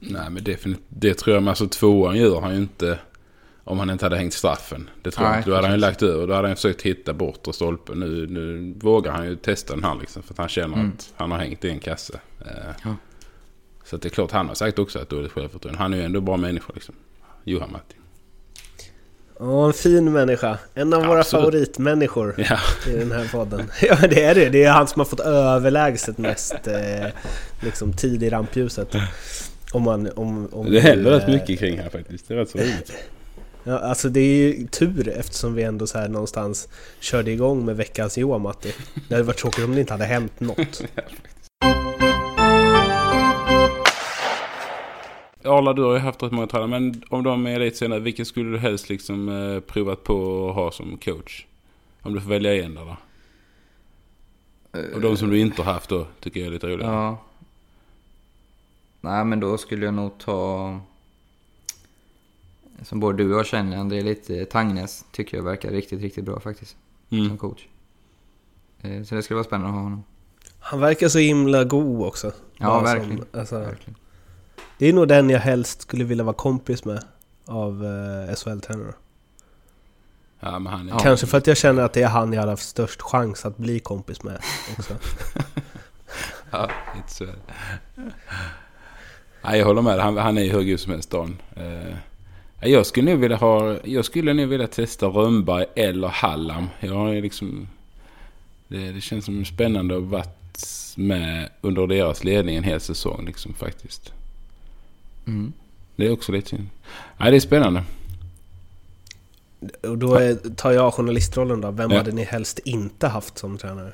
[0.00, 0.84] Nej, men definitivt.
[0.88, 1.42] Det tror jag.
[1.42, 2.98] Men alltså tvåan gör han ju inte
[3.64, 4.90] om han inte hade hängt straffen.
[5.02, 5.50] Det tror jag Nej, inte.
[5.50, 6.26] Då hade han ju lagt över.
[6.26, 8.00] Då hade han försökt hitta bortre stolpen.
[8.00, 10.22] Nu, nu vågar han ju testa den här liksom.
[10.22, 10.92] För att han känner Mm.
[10.98, 12.20] att han har hängt i en kasse.
[12.40, 12.46] Eh,
[12.84, 12.96] Ja.
[13.84, 15.78] Så att det är klart, han har sagt också att dåligt självförtroende.
[15.78, 16.94] Han är ju ändå en bra människa liksom.
[17.44, 17.94] Johan Matti.
[19.38, 20.58] Ja, en fin människa.
[20.74, 21.44] En av våra Absolut.
[21.44, 22.58] favoritmänniskor Ja.
[22.92, 23.70] i den här podden.
[23.82, 24.48] Ja, det är det.
[24.48, 27.06] Det är han som har fått överlägset mest eh,
[27.60, 28.94] liksom, tid i rampljuset.
[29.72, 32.28] Om man, om, om Det händer rätt eh, mycket kring här faktiskt.
[32.28, 32.92] Det är rätt så roligt.
[33.64, 36.68] Ja, alltså det är ju tur eftersom vi ändå så här någonstans
[37.00, 38.74] körde igång med veckans Johan Matti.
[39.08, 40.82] Det hade varit tråkigt om det inte hade hänt något.
[45.44, 46.68] Arla, du har ju haft rätt många tränare.
[46.68, 50.54] Men om de är lite senare, vilken skulle du helst liksom eh, provat på att
[50.54, 51.46] ha som coach?
[52.02, 52.96] Om du får välja en där då?
[54.94, 56.92] Och de som du inte har haft då, tycker jag är lite roligare.
[56.92, 57.18] Ja.
[59.00, 60.80] Nej, men då skulle jag nog ta...
[62.82, 66.40] Som både du och jag känner, André lite Tangnes tycker jag verkar riktigt, riktigt bra
[66.40, 66.76] faktiskt.
[67.10, 67.28] Mm.
[67.28, 67.66] Som coach.
[68.80, 70.04] Eh, Så det skulle vara spännande att ha honom.
[70.58, 72.32] Han verkar så himla god också.
[72.56, 73.18] Ja, verkligen.
[73.18, 73.96] Som, alltså, verkligen.
[74.78, 77.04] det är nog den jag helst skulle vilja vara kompis med
[77.46, 78.94] av eh, SHL-tränare.
[80.40, 80.98] Ja, men han är...
[80.98, 83.56] Kanske för att jag känner att det är han jag hade haft störst chans att
[83.56, 84.40] bli kompis med
[84.78, 84.94] också.
[86.50, 87.26] Ja, lite så.
[89.44, 89.98] Nej, jag håller med.
[89.98, 91.36] Han, han är ju hur god som helst, Dan.
[91.56, 91.96] Eh,
[92.70, 93.76] jag skulle nog vilja ha...
[93.84, 96.68] Jag skulle nog vilja testa Rönnberg eller Hallam.
[96.80, 97.68] Jag har ju liksom...
[98.68, 100.36] Det, det känns som spännande att ha varit
[100.96, 104.12] med under deras ledning en hel säsong liksom faktiskt.
[105.26, 105.52] Mm.
[105.96, 106.56] Det är också lite...
[107.18, 107.82] Nej, det är spännande.
[109.82, 111.70] Och då är, tar jag journalistrollen då.
[111.70, 111.96] Vem Ja.
[111.96, 113.92] hade ni helst inte haft som tränare?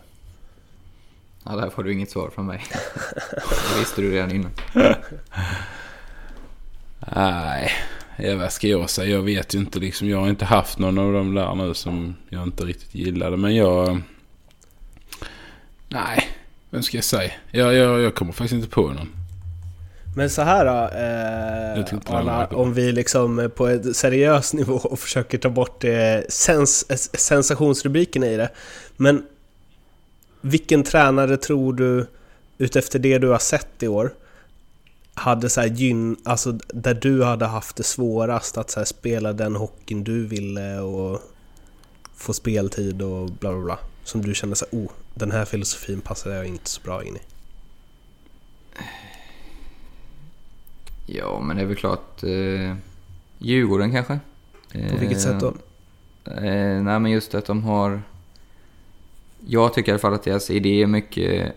[1.46, 2.64] Ja, där får du inget svar från mig.
[3.74, 4.50] det visste du redan innan.
[7.14, 7.72] Nej,
[8.18, 9.10] Ja, vad ska jag säga?
[9.10, 10.08] Jag vet ju inte liksom.
[10.08, 13.36] Jag har inte haft någon av dem där nu som jag inte riktigt gillade.
[13.36, 14.02] Men jag...
[15.88, 16.28] Nej,
[16.70, 17.32] vem ska jag säga?
[17.50, 19.08] Jag, jag, jag kommer faktiskt inte på någon.
[20.16, 20.70] Men så här då,
[21.80, 25.92] Jag eh, Anna, om vi liksom på ett seriös nivå och försöker ta bort eh,
[26.28, 28.48] sens eh, sensationsrubriken i det.
[28.96, 29.22] Men
[30.40, 32.06] vilken tränare tror du,
[32.58, 34.14] utefter det du har sett i år,
[35.14, 39.56] hade så här gyn, alltså där du hade haft det svårast att så spela den
[39.56, 41.20] hockeyn du ville och
[42.16, 43.78] få speltid och bla bla bla.
[44.04, 47.16] Som du kände så här, oh, den här filosofin passar jag inte så bra in
[47.16, 47.20] i.
[51.06, 52.22] Ja, men det är väl klart...
[52.22, 52.76] Eh,
[53.38, 54.18] Djurgården kanske?
[54.72, 55.54] På vilket sätt då?
[56.30, 58.02] Eh, nej, men just att de har...
[59.48, 61.52] Jag tycker i alla fall att deras idé är mycket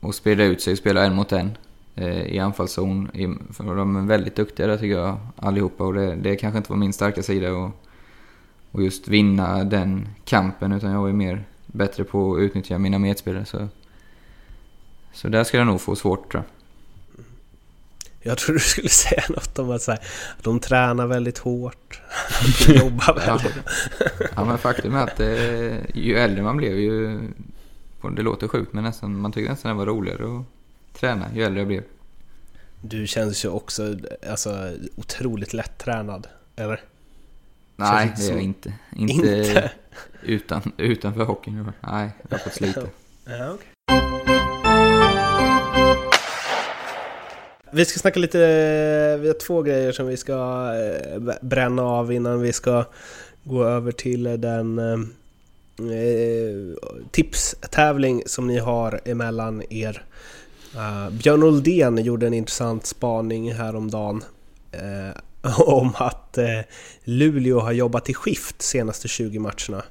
[0.00, 1.50] att sprida ut sig och spela en mot en
[1.94, 3.10] eh, i anfallszon.
[3.58, 5.84] De är väldigt duktiga där tycker jag, allihopa.
[5.84, 7.70] Och det, det kanske inte var min starka sida och,
[8.70, 10.72] och just vinna den kampen.
[10.72, 13.44] Utan jag är mer bättre på att utnyttja mina medspelare.
[13.44, 13.68] Så,
[15.12, 16.61] så där ska jag nog få svårt tror jag.
[18.22, 20.00] Jag tror du skulle säga något om att, så här,
[20.38, 22.00] att de tränar väldigt hårt.
[22.40, 23.36] Att de jobbar Ja.
[23.36, 23.64] väldigt
[24.36, 27.20] Ja men faktum är att eh, ju äldre man blev ju...
[28.16, 30.44] Det låter sjukt men nästan, man tyckte nästan det var roligare att
[31.00, 31.82] träna ju äldre jag blev.
[32.80, 33.96] Du känns ju också
[34.30, 36.80] alltså, otroligt lättränad, eller?
[37.76, 39.12] Nej, Känns det är jag inte inte.
[39.12, 39.70] Inte?
[40.22, 41.72] Utan, utanför hockeyn.
[41.80, 42.80] Nej, jag har fått slita.
[43.24, 43.71] Ja, okej.
[47.74, 48.38] Vi ska snacka lite,
[49.20, 50.32] vi har två grejer som vi ska
[50.74, 52.84] eh, bränna av innan vi ska
[53.44, 54.98] gå över till den eh,
[57.10, 60.04] tipstävling som ni har emellan er.
[60.76, 64.24] Uh, Björn Oldén gjorde en intressant spaning häromdagen
[64.72, 66.60] eh, om att eh,
[67.04, 69.84] Luleå har jobbat i skift senaste 20 matcherna.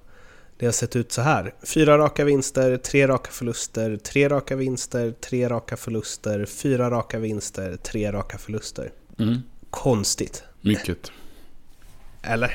[0.61, 1.53] Det har sett ut så här.
[1.63, 7.77] Fyra raka vinster, tre raka förluster, tre raka vinster, tre raka förluster, fyra raka vinster,
[7.83, 8.91] tre raka förluster.
[9.19, 9.41] Mm.
[9.69, 11.11] Konstigt, Mycket.
[12.21, 12.51] eller?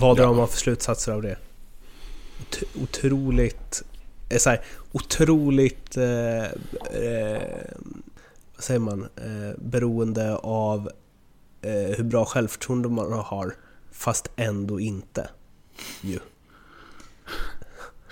[0.00, 0.32] Vad drar Ja.
[0.32, 1.36] man för slutsatser av det?
[2.40, 3.82] Ot- otroligt...
[4.28, 5.96] eh, Så här, otroligt...
[5.96, 7.42] Eh, eh,
[8.54, 9.02] vad säger man?
[9.16, 10.90] Eh, beroende av
[11.62, 13.54] eh, hur bra självförtroende man har,
[13.92, 15.28] fast ändå inte.
[16.00, 16.18] Ju.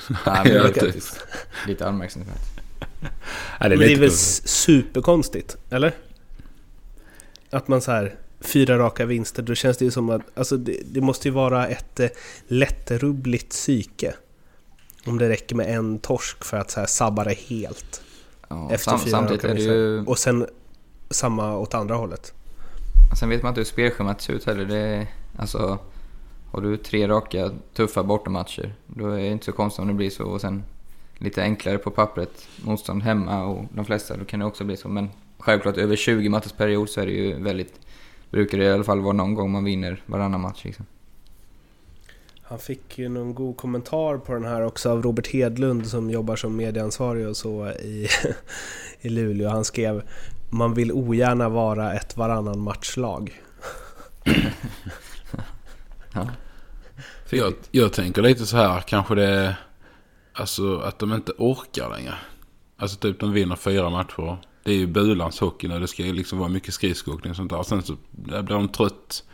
[0.09, 1.27] Nej, men det är vet faktiskt
[1.67, 2.37] lite anmärkningsvärt.
[3.61, 5.95] Ja, Men det är väl superkonstigt, eller?
[7.51, 10.81] Att man så här fyra raka vinster, då känns det ju som att alltså det,
[10.85, 12.09] det måste ju vara ett eh,
[12.47, 14.15] lättrubbligt psyke.
[15.07, 18.03] Om det räcker med en torsk för att så här sabba det helt.
[18.49, 19.75] Ja, efter sam, fyra samtidigt raka är det vinster.
[19.75, 20.05] ju...
[20.05, 20.47] Och sen
[21.11, 22.33] samma åt andra hållet.
[23.19, 24.65] Sen vet man inte hur spelschemat ser ut heller.
[24.65, 25.79] Det är, alltså,
[26.57, 30.11] har du tre raka tuffa bortamatcher, då är det inte så konstigt om det blir
[30.11, 30.25] så.
[30.25, 30.65] Och sen
[31.19, 34.89] lite enklare på pappret, motstånd hemma och de flesta, då kan det också bli så.
[34.89, 37.81] Men självklart över 20 matchers period så är det ju väldigt...
[38.31, 40.87] Brukar det i alla fall vara någon gång man vinner varannan match liksom.
[42.43, 46.37] Han fick ju någon god kommentar på den här också av Robert Hedlund som jobbar
[46.37, 48.09] som medieansvarig och så i,
[49.01, 49.49] i Luleå.
[49.49, 50.03] Han skrev
[50.51, 53.43] Man vill ogärna vara ett varannan matchlag.
[56.17, 56.27] Ja.
[57.27, 59.55] För jag, jag tänker lite så här, kanske det är
[60.33, 62.15] alltså, att de inte orkar längre.
[62.77, 64.37] Alltså typ de vinner fyra matcher.
[64.65, 65.81] Det är ju Bulans hockey nu.
[65.81, 67.63] Det ska ju liksom vara mycket skridskoåkning och sånt där.
[67.63, 69.25] Sen så blir de trött.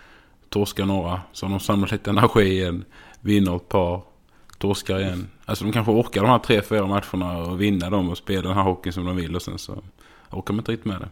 [0.49, 1.21] Torskar några.
[1.33, 2.85] Så har de samlat lite energi igen.
[3.21, 4.03] Vinner ett par.
[4.59, 5.29] Torskar igen.
[5.45, 8.57] Alltså de kanske orkar de här tre, fyra matcherna och vinna dem och spela den
[8.57, 9.37] här hockeyn som de vill.
[9.37, 9.73] Och sen så
[10.31, 11.09] orkar de inte riktigt med det.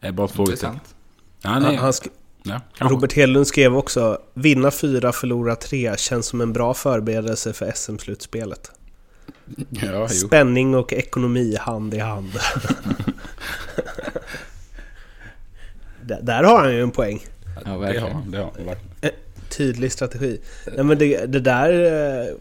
[0.00, 0.72] Det är bara ett frågetecken.
[0.74, 0.96] Intressant.
[1.42, 1.76] Ja, Han, nej.
[1.76, 2.10] han sk-
[2.46, 2.60] Ja.
[2.78, 8.70] Robert Hedlund skrev också Vinna fyra, förlora tre känns som en bra förberedelse för SM-slutspelet.
[9.70, 10.08] Ja.
[10.08, 12.30] Spänning och ekonomi hand i hand.
[16.22, 17.26] där, har han ju en poäng.
[17.56, 18.12] Ja, Det har verkligen.
[18.12, 19.14] han, det har han verkligen.
[19.48, 20.40] Tydlig strategi.
[20.76, 21.70] Nej men det, det där...
[21.72, 22.34] eh,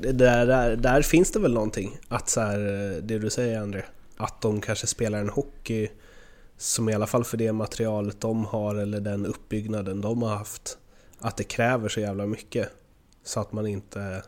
[0.00, 0.76] Det där, där...
[0.76, 1.98] Där finns det väl någonting.
[2.08, 3.82] Att så här, eh, det du säger André.
[4.16, 5.88] Att de kanske spelar en hockey
[6.56, 10.78] som i alla fall för det materialet de har eller den uppbyggnaden de har haft.
[11.18, 12.68] Att det kräver så jävla mycket.
[13.24, 14.22] Så att man inte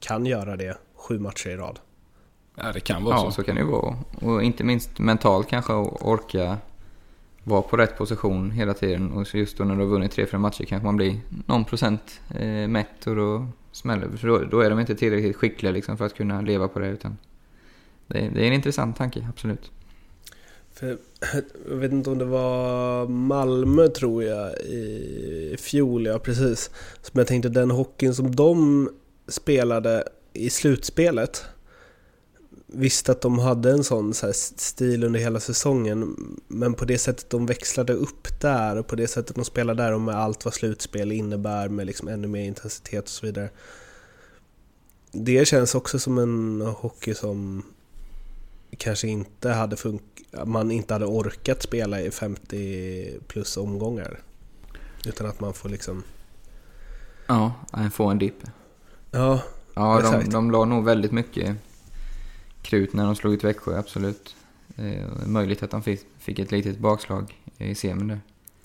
[0.00, 1.78] kan göra det sju matcher i rad.
[2.56, 3.30] Ja, det kan vara Ja, så.
[3.30, 3.96] så kan det ju vara.
[4.20, 6.58] Och inte minst mentalt kanske att orka
[7.44, 9.12] vara på rätt position hela tiden.
[9.12, 11.64] Och så just då när du har vunnit tre, fyra matcher kanske man blir någon
[11.64, 14.16] procent eh, mätt och då smäller det.
[14.16, 16.88] För då, då är de inte tillräckligt skickliga liksom för att kunna leva på det.
[16.88, 17.18] Utan
[18.06, 19.70] det, det är en intressant tanke, absolut.
[20.80, 20.98] För,
[21.68, 26.70] jag vet inte om det var Malmö tror jag i fjol, ja precis.
[27.02, 28.90] Som jag tänkte den hockeyn som de
[29.28, 31.44] spelade i slutspelet.
[32.66, 36.16] Visste att de hade en sån så stil under hela säsongen.
[36.48, 39.92] Men på det sättet de växlade upp där och på det sättet de spelade där
[39.92, 43.50] och med allt vad slutspel innebär med liksom ännu mer intensitet och så vidare.
[45.12, 47.62] Det känns också som en hockey som
[48.80, 54.20] kanske inte hade funkat, man inte hade orkat spela i 50 plus omgångar.
[55.06, 56.02] Utan att man får liksom...
[57.26, 57.54] Ja,
[57.92, 58.36] få en dipp.
[59.10, 59.40] Ja,
[59.74, 61.56] Ja, de, de la nog väldigt mycket
[62.62, 64.36] krut när de slog ut Växjö, absolut.
[64.76, 68.20] Eh, möjligt att de fick, fick ett litet bakslag i semin där.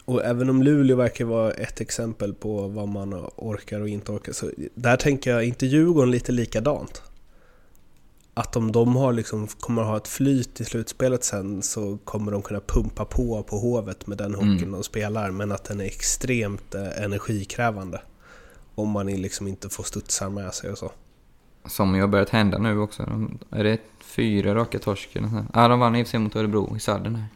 [0.05, 4.33] Och även om Luleå verkar vara ett exempel på vad man orkar och inte orkar,
[4.33, 7.01] så där tänker jag inte Djurgården lite likadant?
[8.37, 12.31] Att om de har liksom, kommer att ha ett flyt i slutspelet sen så kommer
[12.31, 14.71] de kunna pumpa på på Hovet med den hockeyn mm.
[14.71, 18.01] de spelar, men att den är extremt eh, energikrävande.
[18.75, 20.91] Om man liksom inte får studsar med sig och så.
[21.65, 23.03] Som ju har börjat hända nu också.
[23.03, 25.09] De, är det fyra raka torsk?
[25.53, 27.27] Ja, de vann i och för sig mot Örebro i sadden här.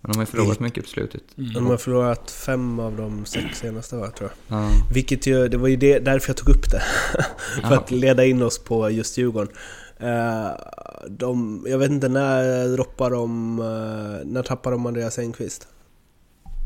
[0.00, 1.22] Men de har förlorat mycket på slutet.
[1.38, 1.52] Mm.
[1.52, 4.58] De har förlorat fem av de sex senaste va, tror jag.
[4.58, 4.70] Ja.
[4.92, 6.82] Vilket ju, det var ju det, därför jag tog upp det.
[7.62, 7.78] För ja.
[7.78, 9.52] att leda in oss på just Djurgården.
[10.02, 10.50] Uh,
[11.08, 13.58] de, jag vet inte, när droppar de...
[13.58, 15.68] Uh, när tappar de Andreas Engqvist?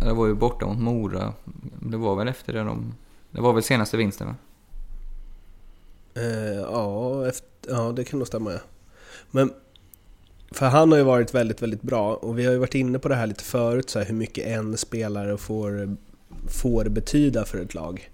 [0.01, 1.33] Det var ju borta mot Mora.
[1.83, 2.95] Det var väl efter det de...
[3.31, 4.35] Det var väl senaste vinsten va?
[6.17, 8.59] Uh, ja, efter, ja, det kan nog stämma ja.
[9.31, 9.53] Men
[10.51, 13.09] för han har ju varit väldigt, väldigt bra och vi har ju varit inne på
[13.09, 15.97] det här lite förut, så här, hur mycket en spelare får,
[16.49, 18.11] får betyda för ett lag.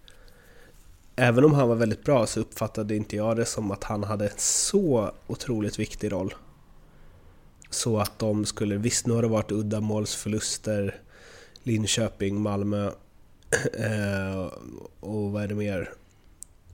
[1.17, 4.25] Även om han var väldigt bra så uppfattade inte jag det som att han hade
[4.25, 6.35] en så otroligt viktig roll.
[7.71, 11.01] Så att de skulle, visst nu har det varit uddamålsförluster,
[11.63, 12.87] Linköping, Malmö
[13.79, 14.53] eh,
[15.01, 15.91] och vad är det mer?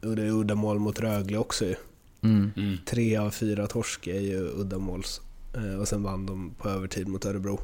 [0.02, 1.74] Och det är uddamål mot Rögle också ju.
[2.22, 2.52] Mm.
[2.56, 2.76] Mm.
[2.86, 5.20] Tre av fyra torsk är ju uddamåls.
[5.56, 7.60] Eh, och sen vann de på övertid mot Örebro.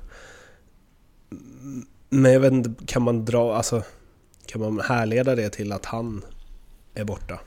[2.09, 3.83] Men jag vet inte, kan man dra, alltså
[4.47, 6.23] kan man härleda det till att han
[6.97, 7.41] är borta?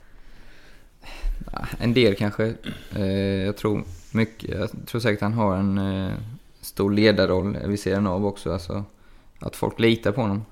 [1.78, 2.54] En del kanske.
[2.96, 6.12] Eh, jag tror mycket, jag tror säkert han har en eh,
[6.60, 8.52] stor ledarroll eh, vid sidan av också.
[8.52, 8.84] Alltså
[9.38, 10.44] att folk litar på honom.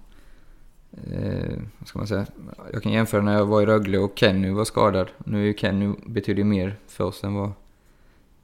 [1.79, 2.27] vad ska man säga?
[2.73, 5.09] Jag kan jämföra när jag var i Rögle och Kenny var skadad.
[5.19, 7.53] Nu är ju Kenny betydligt mer för oss än vad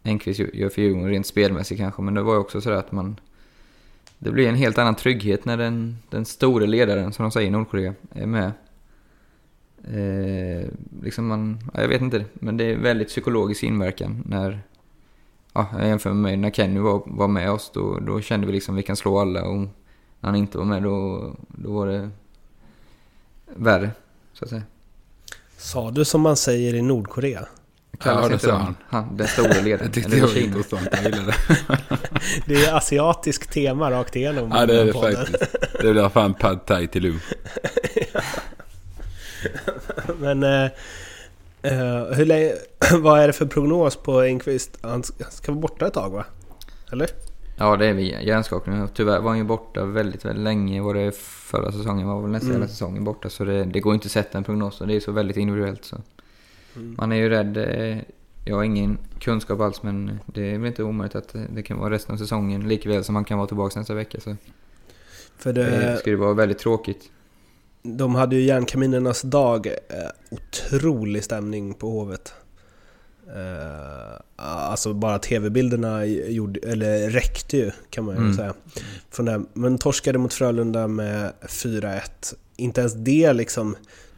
[0.03, 3.17] Enqvist gör för Djurgården rent spelmässigt kanske, men det var ju också sådär att man...
[4.19, 7.51] Det blir en helt annan trygghet när den, den store ledaren, som de säger i
[7.51, 8.53] Nordkorea, är med.
[9.93, 10.69] Eh,
[11.03, 14.63] liksom man, ja, jag vet inte, men det är väldigt psykologisk inverkan när...
[15.53, 18.53] Ja, jag jämför med mig, när Kenny var, var med oss, då, då kände vi
[18.53, 19.69] liksom att vi kan slå alla och när
[20.21, 22.11] han inte var med då, då var det
[23.47, 23.91] värre,
[24.33, 24.63] så att säga.
[25.57, 27.47] Sa du som man säger i Nordkorea?
[28.05, 28.75] ja, det sa han.
[28.89, 29.17] han.
[29.17, 29.81] Den stora ledaren.
[29.83, 30.89] Jag tyckte det var intressant.
[30.93, 31.35] Jag gillade det.
[32.47, 34.51] det är asiatiskt tema rakt igenom.
[34.55, 35.57] Ja, det är det faktiskt.
[35.81, 37.15] Det är därför han pad thai till Lu.
[40.21, 40.43] Men...
[40.43, 42.53] Uh, hur länge,
[43.01, 44.79] vad är det för prognos på Enqvist?
[44.83, 46.25] Han ska vara borta ett tag va?
[46.93, 47.09] Eller?
[47.57, 47.95] Ja, det är.
[47.95, 48.89] Hjärnskakning.
[48.95, 50.83] Tyvärr var han ju borta väldigt, väldigt länge.
[50.83, 52.63] Var det förra säsongen var väl nästan mm.
[52.63, 53.31] hela säsongen borta.
[53.31, 54.81] Så det, det går inte att sätta en prognos.
[54.81, 55.85] Och det är så väldigt individuellt.
[55.85, 55.97] Så.
[56.77, 56.95] Mm.
[56.99, 57.57] Man är ju rädd.
[57.57, 57.99] Eh,
[58.45, 61.91] jag har ingen kunskap alls men det är väl inte omöjligt att det kan vara
[61.91, 64.21] resten av säsongen likväl som man kan vara tillbaka nästa vecka.
[64.21, 64.37] Så.
[65.39, 67.11] För det, det skulle vara väldigt tråkigt.
[67.87, 69.67] De hade ju järnkaminernas dag.
[69.67, 69.75] Eh,
[70.31, 72.35] otrolig stämning på Hovet.
[73.29, 78.35] Uh, alltså bara tv-bilderna gjorde, eller räckte ju kan man ju mm.
[78.37, 78.55] säga.
[79.11, 79.43] Från det.
[79.53, 82.01] Men torskade mot Frölunda med 4-1.
[82.57, 83.77] Inte ens det liksom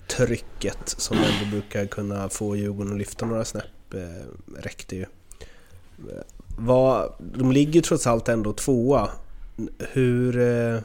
[0.08, 5.06] trycket som ändå brukar kunna få Djurgården att lyfta några snäpp eh, räckte ju.
[6.58, 9.08] Vad, de ligger trots allt ändå tvåa.
[9.78, 10.38] Hur...
[10.38, 10.80] Eh,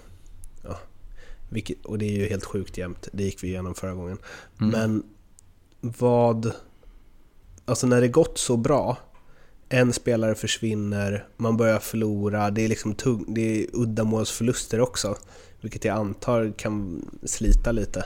[1.51, 4.17] vilket, och det är ju helt sjukt jämnt, det gick vi igenom förra gången.
[4.61, 4.71] Mm.
[4.71, 5.03] Men
[5.81, 6.51] vad...
[7.65, 8.97] Alltså när det gått så bra,
[9.69, 15.17] en spelare försvinner, man börjar förlora, det är liksom tung, det är uddamålsförluster också.
[15.61, 18.05] Vilket jag antar kan slita lite.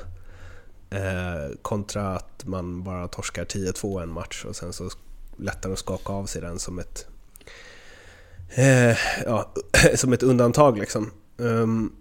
[0.89, 4.89] Eh, kontra att man bara torskar 10-2 en match och sen så
[5.37, 7.07] lättare att skaka av sig den som ett
[8.49, 9.53] eh, ja,
[9.95, 11.11] som ett undantag liksom.
[11.37, 11.95] Um,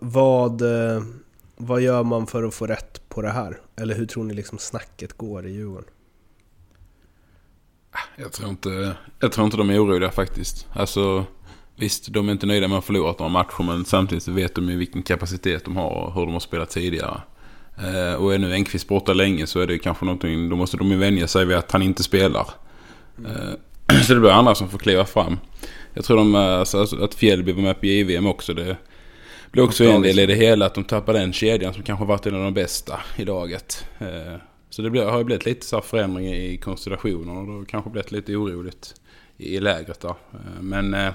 [0.00, 1.02] vad, eh,
[1.56, 3.60] vad gör man för att få rätt på det här?
[3.76, 5.90] Eller hur tror ni liksom snacket går i Djurgården?
[7.92, 10.66] Ah, jag tror inte, jag tror inte de är oroliga faktiskt.
[10.72, 11.26] Alltså,
[11.80, 14.54] Visst, de är inte nöjda med att ha förlorat några matcher men samtidigt så vet
[14.54, 17.20] de ju vilken kapacitet de har och hur de har spelat tidigare.
[17.76, 20.88] Eh, och är nu Engqvist borta länge så är det kanske någonting, då måste de
[20.90, 22.46] ju vänja sig vid att han inte spelar.
[23.26, 25.38] Eh, så det blir andra som får kliva fram.
[25.94, 28.54] Jag tror de, eh, alltså, att Fjällby var med på JVM också.
[28.54, 28.76] Det
[29.52, 32.26] blir också en del i det hela att de tappar den kedjan som kanske varit
[32.26, 33.86] en av de bästa i laget.
[33.98, 34.40] Eh,
[34.70, 38.12] så det har ju blivit lite så här förändring i konstellationen och då kanske blivit
[38.12, 38.94] lite oroligt
[39.36, 40.08] i lägret då.
[40.08, 41.12] Eh, Men eh,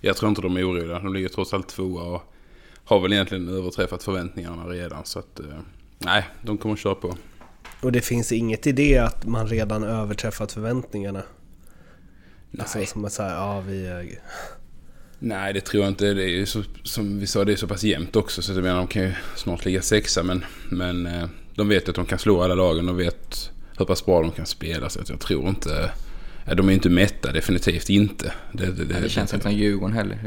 [0.00, 0.98] jag tror inte de är oroliga.
[0.98, 2.22] De ligger trots allt tvåa och
[2.84, 5.04] har väl egentligen överträffat förväntningarna redan.
[5.04, 5.40] Så att,
[5.98, 7.16] nej, de kommer att köra på.
[7.82, 11.22] Och det finns inget i det att man redan överträffat förväntningarna?
[12.58, 14.16] Alltså som att säga, ja vi...
[15.24, 16.14] Nej, det tror jag inte.
[16.14, 18.42] Det är ju så, som vi sa, det är så pass jämnt också.
[18.42, 20.22] Så jag menar, de kan ju snart ligga sexa.
[20.22, 24.06] Men, men eh, de vet att de kan slå alla lagen och vet hur pass
[24.06, 24.88] bra de kan spela.
[24.88, 25.90] Så jag tror inte...
[26.46, 28.32] Ja, de är inte mätta, definitivt inte.
[28.52, 30.18] Det, det, Det, det känns inte som Djurgården heller.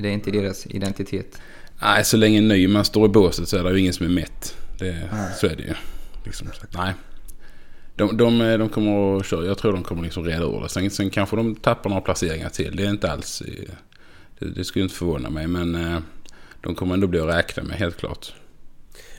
[0.00, 1.40] Det, är inte deras identitet.
[1.82, 4.56] Nej, så länge Nyman står i båset så är det ju ingen som är mätt.
[4.78, 5.74] Det, så är det ju.
[6.24, 6.92] Liksom, nej.
[7.96, 9.46] De, de, de kommer att köra.
[9.46, 10.68] Jag tror de kommer liksom reda ur det.
[10.68, 12.76] Sen, sen kanske de tappar några placeringar till.
[12.76, 13.42] Det är inte alls...
[14.42, 15.46] Det, det skulle inte förvåna mig.
[15.46, 15.98] Men eh,
[16.60, 18.34] de kommer ändå bli att räkna med, helt klart.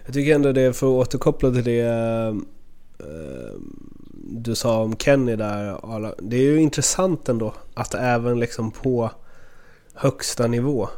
[0.06, 2.28] Jag tycker ändå det, för att återkoppla till det eh,
[3.00, 3.54] eh,
[4.24, 5.96] du sa om Kenny där.
[5.96, 6.16] Arla.
[6.20, 9.12] Det är ju intressant ändå att även liksom på
[9.94, 10.90] högsta nivå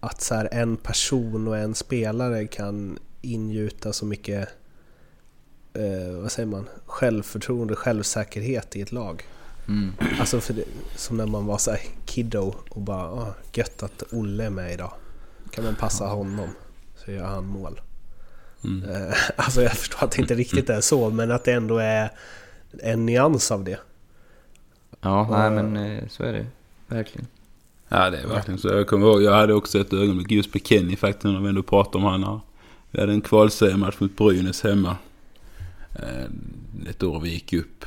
[0.00, 4.48] att så här en person och en spelare kan ingjuta så mycket
[5.74, 6.68] eh, vad säger man?
[6.86, 9.24] självförtroende, självsäkerhet i ett lag.
[9.68, 9.92] Mm.
[10.20, 10.64] Alltså för det,
[10.96, 14.72] som när man var så här kiddo och bara ah, gött att Olle är med
[14.72, 14.92] idag.
[15.50, 16.48] Kan man passa honom
[17.04, 17.80] så gör han mål.
[18.64, 18.90] Mm.
[18.90, 22.10] Eh, Alltså jag förstår att det inte riktigt är så men att det ändå är
[22.82, 23.78] en nyans av det.
[25.00, 26.46] Ja, Och- nej men eh, så är det.
[26.86, 27.26] Verkligen.
[27.88, 28.68] Ja, det är verkligen så.
[28.68, 31.62] Jag kommer ihåg, jag hade också ett ögonblick just med Kenny faktiskt när vi ändå
[31.62, 32.40] pratade om honom.
[32.90, 34.96] Vi hade en kvalseriematch mot Brynäs hemma.
[35.94, 36.24] Eh,
[36.90, 37.84] ett år vi gick upp.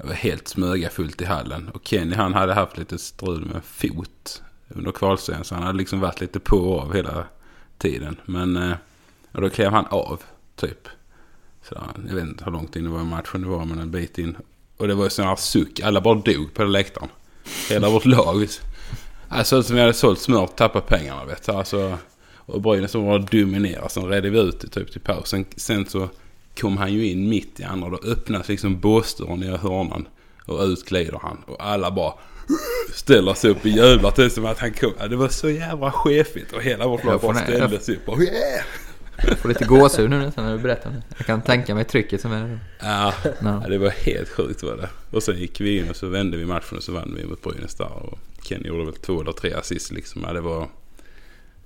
[0.00, 1.68] Det var helt smögafullt i hallen.
[1.68, 5.44] Och Kenny han hade haft lite strul med fot under kvalserien.
[5.44, 7.24] Så han hade liksom varit lite på och av hela
[7.78, 8.16] tiden.
[8.24, 8.76] Men eh,
[9.32, 10.22] och då klev han av
[10.56, 10.88] typ.
[11.62, 11.78] Så
[12.08, 14.18] jag vet inte hur långt in det var i matchen det var men en bit
[14.18, 14.36] in.
[14.76, 15.80] Och det var ju sån här suck.
[15.80, 17.08] Alla bara dog på den läktaren.
[17.68, 18.46] Hela vårt lag.
[19.28, 21.52] Alltså som vi hade sålt smör och tappat pengarna vet du.
[21.52, 21.98] Alltså,
[22.34, 23.88] och Brynäs som var dominerade.
[23.88, 25.28] Sen redde vi ut det typ till paus.
[25.28, 26.08] Sen, sen så
[26.60, 27.88] kom han ju in mitt i andra.
[27.88, 30.08] Då öppnas liksom båsdörren i hörnan.
[30.46, 31.38] Och ut glider han.
[31.46, 32.14] Och alla bara
[32.94, 34.92] ställer sig upp och jublar till som att han kom.
[34.98, 36.52] Ja, det var så jävla chefigt.
[36.52, 38.64] Och hela vårt lag bara ställde sig upp och yeah!
[39.28, 41.02] Jag får lite gåshud nu nästan när du berättar det.
[41.16, 42.58] Jag kan tänka mig trycket som är.
[42.80, 44.88] Ja, ja, det var helt sjukt var det.
[45.10, 47.42] Och sen gick vi in och så vände vi matchen och så vann vi mot
[47.42, 47.92] Brynäs där.
[47.92, 50.24] Och Kenny gjorde väl två eller tre assist liksom.
[50.26, 50.68] Ja, det, var,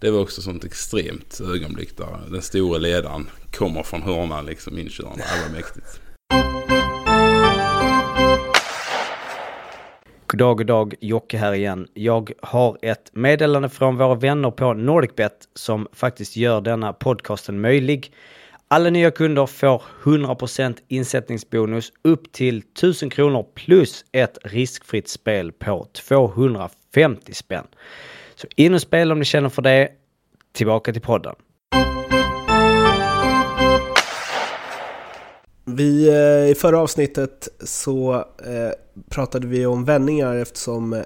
[0.01, 5.25] det var också sånt extremt ögonblick där den stora ledaren kommer från hörnan liksom inkörande.
[5.35, 6.01] Det var mäktigt.
[10.27, 11.89] God dag, god dag, Jocke här igen.
[11.95, 18.13] Jag har ett meddelande från våra vänner på NordicBet som faktiskt gör denna podcasten möjlig.
[18.69, 25.87] Alla nya kunder får 100% insättningsbonus upp till 1000 kronor plus ett riskfritt spel på
[25.93, 27.67] 250 spänn.
[28.35, 29.89] Så in och spela om ni känner för det.
[30.53, 31.35] Tillbaka till podden.
[35.65, 38.15] Vi, eh, I förra avsnittet så
[38.45, 38.71] eh,
[39.09, 41.03] pratade vi om vändningar eftersom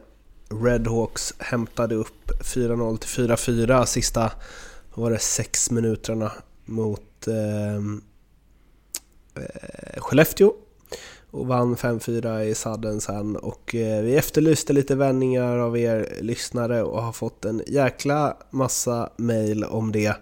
[0.65, 4.33] Redhawks hämtade upp 4-0 till 4-4 sista,
[4.95, 6.33] vad var det, sex minuterna
[6.65, 8.03] mot ehm,
[9.35, 10.53] eh, Skellefteå
[11.31, 16.83] och vann 5-4 i sadden sen och eh, vi efterlyste lite vändningar av er lyssnare
[16.83, 20.15] och har fått en jäkla massa mail om det.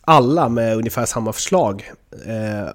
[0.00, 1.92] Alla med ungefär samma förslag.
[2.26, 2.68] Eh,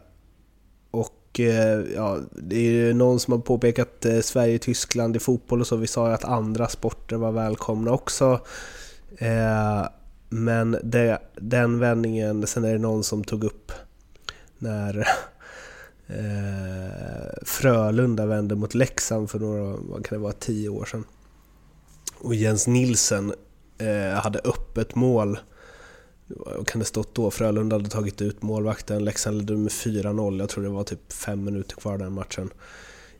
[0.92, 5.68] och eh, ja, det är ju någon som har påpekat eh, Sverige-Tyskland i fotboll och
[5.68, 5.76] så.
[5.76, 8.40] Vi sa ju att andra sporter var välkomna också.
[9.18, 9.88] Eh,
[10.30, 13.72] men det, den vändningen, sen är det någon som tog upp
[14.58, 15.08] när
[16.10, 21.04] Eh, Frölunda vände mot Leksand för några, vad kan det vara, tio år sedan.
[22.18, 23.34] Och Jens Nilsen
[23.78, 25.40] eh, hade öppet mål
[26.30, 27.32] vad kan det stått då?
[27.32, 31.44] Frölunda hade tagit ut målvakten, Leksand ledde med 4-0, jag tror det var typ fem
[31.44, 32.50] minuter kvar den matchen.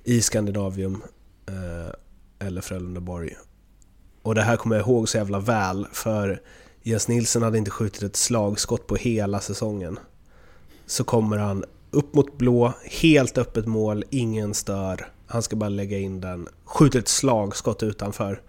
[0.04, 1.02] I Skandinavium,
[1.46, 3.36] eh, eller Frölundaborg.
[4.22, 6.42] Och det här kommer jag ihåg så jävla väl, för
[6.84, 10.00] Jens Nilsson hade inte skjutit ett slagskott på hela säsongen.
[10.86, 15.12] Så kommer han upp mot blå, helt öppet mål, ingen stör.
[15.28, 18.42] Han ska bara lägga in den, skjuter ett slagskott utanför.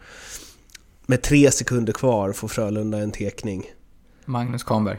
[1.06, 3.70] med tre sekunder kvar får Frölunda en tekning.
[4.24, 4.98] Magnus Kahnberg.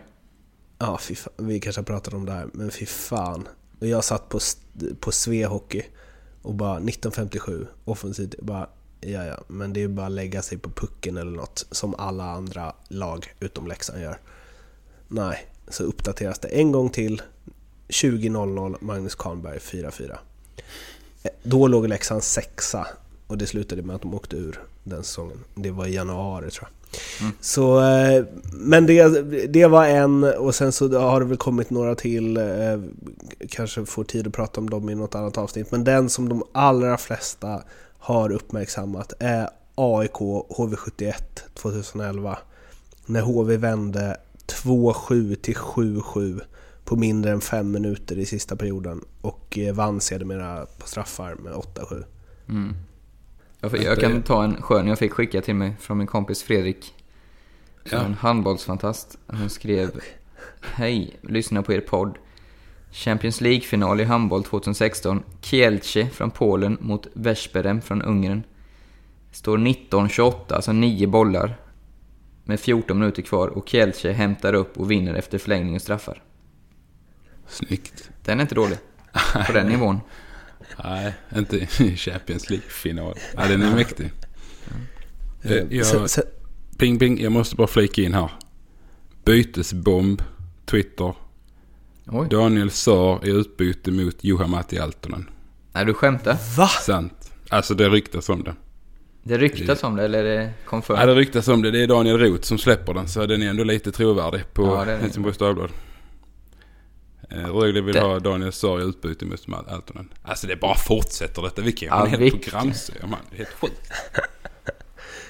[0.77, 1.33] Ja, fy fan.
[1.37, 3.47] vi kanske har pratat om det här, men fy fan.
[3.79, 4.39] Jag satt på,
[4.99, 5.83] på Svehockey
[6.41, 8.67] och bara 1957, offensivt, bara
[9.01, 12.23] ja ja, men det är bara att lägga sig på pucken eller något som alla
[12.23, 14.19] andra lag utom Leksand gör.
[15.07, 17.21] Nej, så uppdateras det en gång till.
[17.91, 20.17] 20.00 Magnus Kahnberg 4-4.
[21.43, 22.87] Då låg Leksand sexa
[23.27, 25.37] och det slutade med att de åkte ur den säsongen.
[25.55, 26.81] Det var i januari tror jag.
[27.21, 27.33] Mm.
[27.41, 28.23] Så, eh,
[28.53, 32.37] men det, det var en och sen så har det väl kommit några till.
[32.37, 32.79] eh,
[33.49, 35.71] Kanske får tid att prata om dem i något annat avsnitt.
[35.71, 37.63] Men den som de allra flesta
[37.99, 41.13] har uppmärksammat är AIK HV71
[41.53, 42.37] 2011.
[43.05, 44.17] När HV vände
[44.47, 46.41] 2-7 till 7-7
[46.91, 51.53] på mindre än fem minuter i sista perioden och eh, vann sedermera på straffar med
[51.53, 52.03] 8-7.
[52.49, 52.75] Mm.
[53.59, 56.93] Jag, jag kan ta en skön jag fick skicka till mig från min kompis Fredrik.
[57.83, 57.97] Ja.
[57.97, 59.17] En handbollsfantast.
[59.27, 60.01] Han skrev
[60.61, 62.17] Hej, lyssna på er podd.
[62.91, 65.23] Champions League-final i handboll 2016.
[65.41, 68.43] Kielce från Polen mot Veszperem från Ungern.
[69.31, 71.57] Står 19-28, alltså 9 bollar.
[72.43, 76.23] Med 14 minuter kvar och Kielce hämtar upp och vinner efter förlängning och straffar.
[77.51, 78.09] Snyggt.
[78.23, 78.77] Den är inte dålig.
[79.47, 79.99] På den nivån.
[80.83, 83.15] Nej, inte i Champions League-final.
[83.35, 84.11] Ja, den är mäktig.
[85.43, 86.23] Eh, Jag, Sen- sen-
[86.77, 88.29] ping, ping, jag måste bara flika in här.
[89.25, 90.21] Bytesbomb,
[90.65, 91.13] Twitter.
[92.07, 92.27] Oj.
[92.29, 95.29] Daniel Saar i utbyte mot Juha Matti Altonen.
[95.73, 96.37] Nej, du skämtar?
[96.57, 96.67] Va?
[96.67, 97.31] Sant.
[97.49, 98.55] Alltså det ryktas om det.
[99.23, 101.01] Det ryktas om det, eller är det confirmed?
[101.01, 101.71] Ja, det ryktas om det.
[101.71, 103.07] Det är Daniel Roth som släpper den.
[103.07, 104.97] Så den är ändå lite trovärdig på Ja, är.
[104.97, 105.69] Helsingborgs Dagblad.
[107.31, 110.09] Eh, Rögle vill Det- ha Daniel Saar i utbyte mot Altonen.
[110.23, 111.61] Alltså det bara fortsätter detta.
[111.61, 113.19] Vi kan ju ha Ja, en hel programserie man.
[113.29, 113.81] Det är helt sjukt.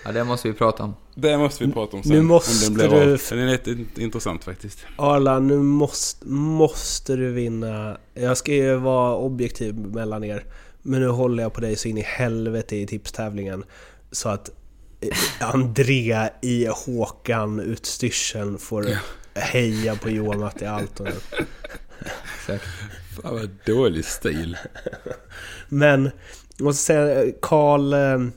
[0.05, 0.93] Ja, det måste vi prata om.
[1.15, 2.11] Det måste vi prata om sen.
[2.11, 3.19] Nu om måste den blir du- av.
[3.29, 4.79] Den är lite int- intressant faktiskt.
[4.95, 7.97] Arla, nu måste, måste du vinna.
[8.13, 10.45] Jag ska ju vara objektiv mellan er.
[10.81, 13.63] Men nu håller jag på dig så in i helvete i tipstävlingen.
[14.11, 14.49] Så att
[15.01, 15.17] eh,
[15.53, 18.85] André i Håkan-utstyrseln får
[19.35, 21.13] heja på Johan Matti Altonen.
[22.37, 22.65] Exakt.
[23.15, 24.57] Fan vad dålig stil.
[25.69, 26.11] Men
[26.57, 28.31] jag måste säga, Karl eh,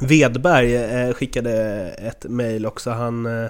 [0.00, 1.52] Vedberg eh, skickade
[1.88, 2.90] ett mail också.
[2.90, 3.44] Han eh,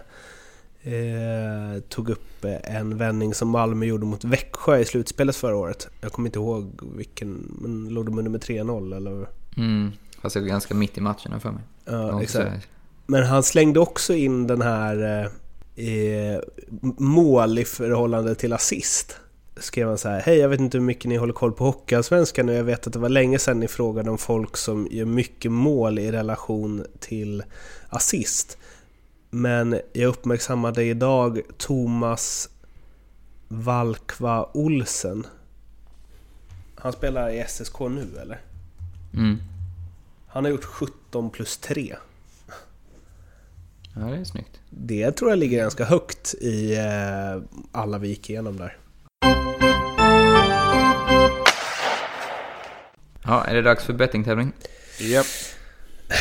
[0.94, 5.88] eh, tog upp en vändning som Malmö gjorde mot Växjö i slutspelet förra året.
[6.00, 9.26] Jag kommer inte ihåg vilken, men låg de under med 3-0 eller?
[9.57, 9.92] Mm.
[10.22, 11.62] Fast det är ganska mitt i matcherna för mig.
[11.84, 12.68] Ja, exakt.
[13.07, 15.28] Men han slängde också in den här
[15.77, 16.41] eh,
[16.99, 19.16] mål i förhållande till assist.
[19.57, 22.49] Skrev han så här, hej jag vet inte hur mycket ni håller koll på Hockeyallsvenskan
[22.49, 25.53] och jag vet att det var länge sedan ni frågade om folk som gör mycket
[25.53, 27.43] mål i relation till
[27.89, 28.59] assist.
[29.31, 32.49] Men jag uppmärksammade idag Thomas
[33.49, 35.27] Valkva Olsen.
[36.75, 38.41] Han spelar i SSK nu eller?
[39.14, 39.39] Mm.
[40.27, 41.97] Han har gjort 17 plus 3.
[43.97, 44.61] Ja, det är snyggt.
[44.70, 47.42] Det tror jag ligger ganska högt i eh,
[47.72, 48.76] alla vi gick igenom där.
[53.24, 54.53] Ja, är det dags för bettingtävling?
[55.01, 55.26] Japp.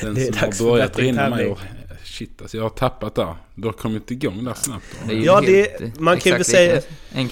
[0.00, 1.52] Den Det är som dags har för börjat rinna mig bettingtävling.
[1.52, 2.06] och...
[2.06, 3.36] Shit alltså jag har tappat där.
[3.54, 4.84] Du har kommit igång där snabbt.
[5.08, 6.82] Det Ja, det, man, kan väl säga,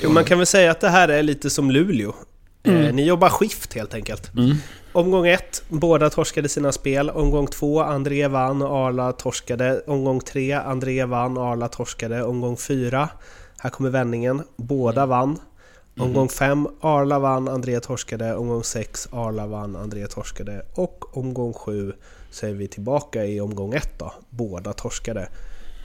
[0.08, 2.14] man kan väl säga att det här är lite som Luleå.
[2.62, 4.30] Eh, ni jobbar skift helt enkelt.
[4.96, 7.10] Omgång ett, båda torskade sina spel.
[7.10, 9.82] Omgång två, André vann, Arla torskade.
[9.86, 12.22] Omgång tre, André vann, Arla torskade.
[12.22, 13.08] Omgång fyra,
[13.58, 15.38] här kommer vändningen, båda vann.
[15.98, 18.34] Omgång fem, Arla vann, André torskade.
[18.34, 20.66] Omgång sex, Arla vann, André torskade.
[20.74, 21.92] Och omgång sju
[22.30, 24.12] så är vi tillbaka i omgång ett då.
[24.30, 25.28] Båda torskade.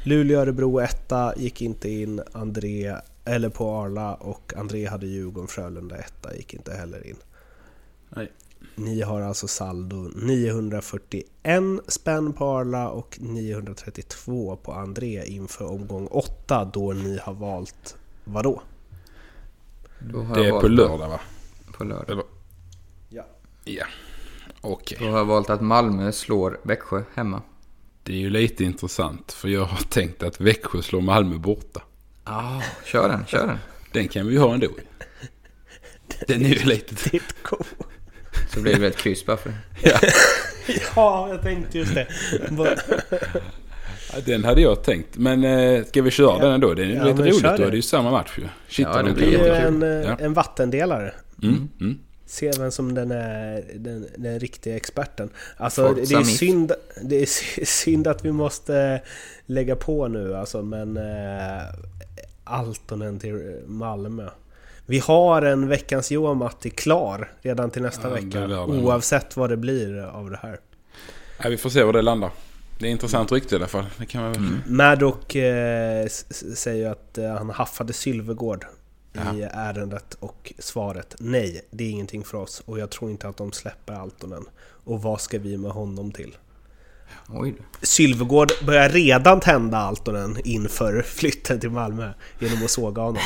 [0.03, 2.95] Luleå-Örebro etta gick inte in, André,
[3.25, 7.17] eller på Arla och André hade Djurgården, Frölunda etta gick inte heller in.
[8.09, 8.31] Nej.
[8.79, 16.65] Ni har alltså saldo 941 spänn på Arla och 932 på André inför omgång 8
[16.73, 18.61] då ni har valt vadå?
[19.99, 21.19] Då har Det jag är valt på lördag va?
[21.71, 22.09] På lördag.
[22.09, 22.23] Eller?
[23.09, 23.25] Ja.
[23.63, 23.85] Ja.
[24.61, 24.97] Okej.
[25.01, 27.41] Då har jag valt att Malmö slår Växjö hemma.
[28.03, 31.81] Det är ju lite intressant för jag har tänkt att Växjö slår Malmö borta.
[32.23, 33.57] Ah, kör den, kör den.
[33.93, 34.67] Den kan vi ju ha ändå.
[36.27, 37.09] Den är ju lite...
[37.09, 37.57] Ditt ko.
[38.59, 39.99] Så blir det väl ett kryss bara för det.
[40.95, 42.07] Ja, jag tänkte just det.
[44.13, 45.17] Ja, Den hade jag tänkt.
[45.17, 46.73] Men eh, ska vi köra den ändå?
[46.73, 47.43] Den är ju Ja, lite roligt.
[47.43, 47.63] Då det.
[47.65, 48.43] är det ju samma match ju.
[48.69, 50.17] Shit, Ja, det de blir Det ju en, Ja.
[50.19, 51.13] en vattendelare.
[51.43, 51.99] Mm, mm.
[52.25, 55.29] Se vem som den är den, den riktiga experten.
[55.57, 56.71] Alltså det är, synd,
[57.03, 59.01] det är sy- synd att vi måste
[59.45, 61.63] lägga på nu alltså men eh,
[62.43, 64.29] Altonen till Malmö.
[64.89, 68.47] Vi har en veckans Johan Matti klar redan till nästa Ja, vecka.
[68.47, 68.59] det.
[68.59, 70.59] Oavsett vad det blir av det här.
[71.41, 72.31] Nej, vi får se var det landar.
[72.79, 73.85] Det är intressant rykte i alla fall.
[73.97, 74.41] Det kan man väl...
[74.67, 76.07] Maddock eh,
[76.55, 78.65] säger att eh, han haffade Sylvegård
[79.35, 83.37] i ärendet och svaret nej, det är ingenting för oss och jag tror inte att
[83.37, 84.45] de släpper Altonen.
[84.61, 86.37] Och vad ska vi med honom till?
[87.27, 87.55] Oj.
[87.81, 93.23] Sylvegård börjar redan tända Altonen inför flytten till Malmö genom att såga honom.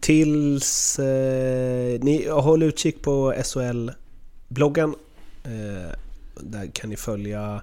[0.00, 0.98] Tills...
[0.98, 4.94] Eh, ni håll utkik på SHL-bloggen.
[5.44, 5.92] Eh,
[6.40, 7.62] där kan ni följa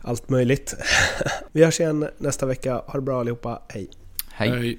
[0.00, 0.74] allt möjligt.
[1.52, 2.74] Vi hörs igen nästa vecka.
[2.86, 3.62] Ha det bra allihopa.
[3.68, 3.88] Hej!
[4.32, 4.50] Hej.
[4.50, 4.78] Hej.